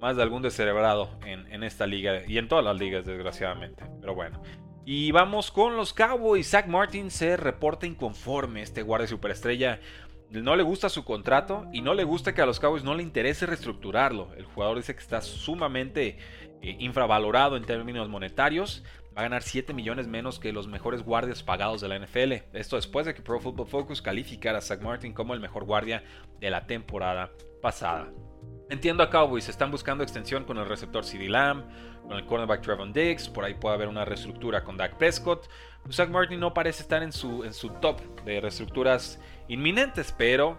más 0.00 0.16
de 0.16 0.22
algún 0.22 0.42
descerebrado 0.42 1.10
en, 1.24 1.62
esta 1.62 1.86
liga 1.86 2.22
y 2.26 2.38
en 2.38 2.48
todas 2.48 2.64
las 2.64 2.78
ligas, 2.78 3.04
desgraciadamente. 3.04 3.84
Pero 4.00 4.14
bueno. 4.14 4.42
Y 4.84 5.10
vamos 5.12 5.50
con 5.50 5.76
los 5.76 5.92
Cowboys. 5.92 6.48
Zach 6.48 6.66
Martin 6.66 7.10
se 7.10 7.36
reporta 7.36 7.86
inconforme. 7.86 8.62
Este 8.62 8.82
guardia 8.82 9.06
superestrella 9.06 9.80
no 10.30 10.56
le 10.56 10.62
gusta 10.62 10.88
su 10.88 11.04
contrato 11.04 11.66
y 11.72 11.82
no 11.82 11.94
le 11.94 12.04
gusta 12.04 12.34
que 12.34 12.42
a 12.42 12.46
los 12.46 12.60
Cowboys 12.60 12.84
no 12.84 12.94
le 12.94 13.02
interese 13.02 13.46
reestructurarlo. 13.46 14.34
El 14.36 14.44
jugador 14.44 14.76
dice 14.76 14.94
que 14.94 15.00
está 15.00 15.20
sumamente 15.20 16.18
eh, 16.62 16.76
infravalorado 16.78 17.56
en 17.56 17.64
términos 17.64 18.08
monetarios. 18.08 18.84
Va 19.16 19.22
a 19.22 19.24
ganar 19.24 19.42
7 19.42 19.74
millones 19.74 20.06
menos 20.06 20.38
que 20.38 20.52
los 20.52 20.68
mejores 20.68 21.02
guardias 21.02 21.42
pagados 21.42 21.80
de 21.80 21.88
la 21.88 21.98
NFL. 21.98 22.32
Esto 22.54 22.76
después 22.76 23.04
de 23.04 23.14
que 23.14 23.22
Pro 23.22 23.40
Football 23.40 23.66
Focus 23.66 24.00
calificara 24.00 24.58
a 24.58 24.62
Zach 24.62 24.80
Martin 24.80 25.12
como 25.12 25.34
el 25.34 25.40
mejor 25.40 25.64
guardia 25.64 26.04
de 26.38 26.50
la 26.50 26.66
temporada 26.66 27.30
pasada. 27.60 28.10
Entiendo 28.70 29.02
a 29.02 29.08
Cowboys, 29.08 29.48
están 29.48 29.70
buscando 29.70 30.04
extensión 30.04 30.44
con 30.44 30.58
el 30.58 30.66
receptor 30.66 31.02
CD 31.02 31.28
Lamb, 31.28 31.64
con 32.06 32.18
el 32.18 32.26
cornerback 32.26 32.60
Trevon 32.60 32.92
Diggs, 32.92 33.26
por 33.28 33.44
ahí 33.44 33.54
puede 33.54 33.74
haber 33.74 33.88
una 33.88 34.04
reestructura 34.04 34.62
con 34.62 34.76
Dak 34.76 34.96
Prescott. 34.98 35.48
Zach 35.90 36.10
Martin 36.10 36.38
no 36.38 36.52
parece 36.52 36.82
estar 36.82 37.02
en 37.02 37.12
su, 37.12 37.44
en 37.44 37.54
su 37.54 37.70
top 37.70 38.00
de 38.26 38.40
reestructuras 38.42 39.18
inminentes, 39.48 40.14
pero 40.16 40.58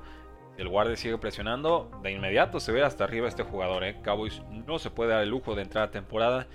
el 0.57 0.67
guardia 0.67 0.95
sigue 0.97 1.19
presionando, 1.19 1.91
de 2.01 2.11
inmediato 2.11 2.59
se 2.59 2.71
ve 2.71 2.83
hasta 2.83 3.03
arriba 3.03 3.27
este 3.27 3.43
jugador. 3.43 3.83
¿eh? 3.83 4.01
Cowboys 4.03 4.41
no 4.49 4.79
se 4.79 4.89
puede 4.89 5.11
dar 5.11 5.21
el 5.21 5.29
lujo 5.29 5.53
de 5.53 5.61
entrar 5.61 5.83
a 5.85 5.91
temporada 5.91 6.48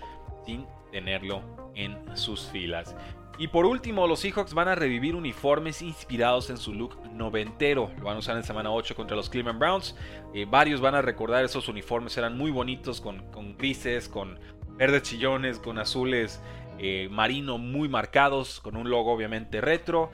sin 0.44 0.66
tenerlo 0.90 1.40
en 1.76 2.16
sus 2.16 2.48
filas. 2.48 2.96
Y 3.36 3.48
por 3.48 3.66
último, 3.66 4.06
los 4.06 4.20
Seahawks 4.20 4.54
van 4.54 4.68
a 4.68 4.76
revivir 4.76 5.16
uniformes 5.16 5.82
inspirados 5.82 6.50
en 6.50 6.56
su 6.56 6.72
look 6.72 6.96
noventero. 7.12 7.90
Lo 7.98 8.04
van 8.04 8.16
a 8.16 8.18
usar 8.20 8.36
en 8.36 8.44
semana 8.44 8.70
8 8.70 8.94
contra 8.94 9.16
los 9.16 9.28
Cleveland 9.28 9.58
Browns. 9.58 9.96
Eh, 10.34 10.46
varios 10.48 10.80
van 10.80 10.94
a 10.94 11.02
recordar 11.02 11.44
esos 11.44 11.68
uniformes, 11.68 12.16
eran 12.16 12.38
muy 12.38 12.52
bonitos, 12.52 13.00
con, 13.00 13.56
grises, 13.58 14.08
con 14.08 14.38
verdes 14.76 15.02
chillones, 15.02 15.58
con 15.58 15.78
azules 15.78 16.40
eh, 16.78 17.08
marino 17.10 17.58
muy 17.58 17.88
marcados, 17.88 18.60
con 18.60 18.76
un 18.76 18.88
logo 18.88 19.12
obviamente 19.12 19.60
retro. 19.60 20.12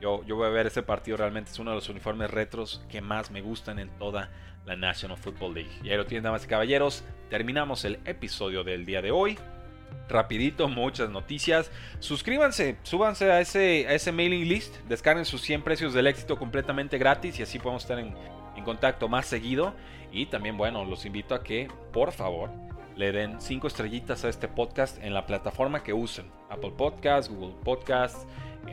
Yo, 0.00 0.24
yo 0.24 0.36
voy 0.36 0.46
a 0.46 0.50
ver 0.50 0.66
ese 0.66 0.82
partido, 0.82 1.18
realmente 1.18 1.50
es 1.50 1.58
uno 1.58 1.72
de 1.72 1.76
los 1.76 1.88
uniformes 1.90 2.30
retros 2.30 2.84
que 2.88 3.02
más 3.02 3.30
me 3.30 3.42
gustan 3.42 3.78
en 3.78 3.90
toda 3.98 4.30
la 4.64 4.76
National 4.76 5.18
Football 5.18 5.54
League. 5.54 5.70
Y 5.84 5.90
ahí 5.90 5.96
lo 5.96 6.06
tienen, 6.06 6.24
damas 6.24 6.44
y 6.44 6.48
caballeros. 6.48 7.04
Terminamos 7.28 7.84
el 7.84 8.00
episodio 8.06 8.64
del 8.64 8.86
día 8.86 9.02
de 9.02 9.10
hoy 9.10 9.38
rapidito, 10.08 10.68
muchas 10.68 11.10
noticias. 11.10 11.70
Suscríbanse, 12.00 12.76
súbanse 12.82 13.30
a 13.30 13.40
ese, 13.40 13.86
a 13.88 13.94
ese 13.94 14.12
mailing 14.12 14.48
list, 14.48 14.76
descarguen 14.88 15.24
sus 15.24 15.42
100 15.42 15.62
precios 15.62 15.94
del 15.94 16.06
éxito 16.06 16.38
completamente 16.38 16.98
gratis 16.98 17.38
y 17.38 17.42
así 17.42 17.58
podemos 17.58 17.82
estar 17.82 17.98
en, 17.98 18.14
en 18.56 18.64
contacto 18.64 19.08
más 19.08 19.26
seguido. 19.26 19.74
Y 20.12 20.26
también, 20.26 20.56
bueno, 20.56 20.84
los 20.84 21.06
invito 21.06 21.34
a 21.34 21.42
que, 21.42 21.68
por 21.92 22.12
favor, 22.12 22.50
le 22.96 23.12
den 23.12 23.40
5 23.40 23.66
estrellitas 23.66 24.24
a 24.24 24.28
este 24.28 24.48
podcast 24.48 25.02
en 25.02 25.14
la 25.14 25.26
plataforma 25.26 25.82
que 25.82 25.92
usen. 25.92 26.30
Apple 26.50 26.72
Podcasts, 26.76 27.32
Google 27.32 27.54
Podcasts, 27.64 28.26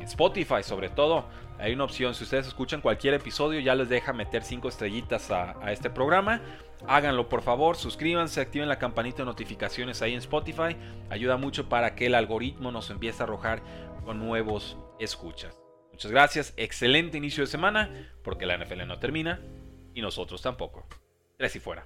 Spotify 0.03 0.63
sobre 0.63 0.89
todo. 0.89 1.25
Hay 1.57 1.73
una 1.73 1.83
opción, 1.83 2.15
si 2.15 2.23
ustedes 2.23 2.47
escuchan 2.47 2.79
cualquier 2.79 3.13
episodio 3.13 3.59
ya 3.59 3.75
les 3.75 3.89
deja 3.89 4.13
meter 4.13 4.43
5 4.43 4.69
estrellitas 4.69 5.29
a, 5.31 5.55
a 5.61 5.71
este 5.71 5.89
programa. 5.89 6.41
Háganlo 6.87 7.27
por 7.27 7.41
favor, 7.41 7.75
suscríbanse, 7.75 8.39
activen 8.39 8.69
la 8.69 8.79
campanita 8.79 9.19
de 9.19 9.25
notificaciones 9.25 10.01
ahí 10.01 10.13
en 10.13 10.19
Spotify. 10.19 10.77
Ayuda 11.09 11.37
mucho 11.37 11.67
para 11.67 11.95
que 11.95 12.05
el 12.05 12.15
algoritmo 12.15 12.71
nos 12.71 12.89
empiece 12.89 13.21
a 13.21 13.25
arrojar 13.25 13.61
con 14.05 14.19
nuevos 14.19 14.77
escuchas. 14.99 15.59
Muchas 15.91 16.11
gracias, 16.11 16.53
excelente 16.55 17.17
inicio 17.17 17.43
de 17.43 17.47
semana, 17.47 18.09
porque 18.23 18.45
la 18.45 18.57
NFL 18.57 18.87
no 18.87 18.99
termina 18.99 19.41
y 19.93 20.01
nosotros 20.01 20.41
tampoco. 20.41 20.87
Tres 21.37 21.57
y 21.57 21.59
fuera. 21.59 21.85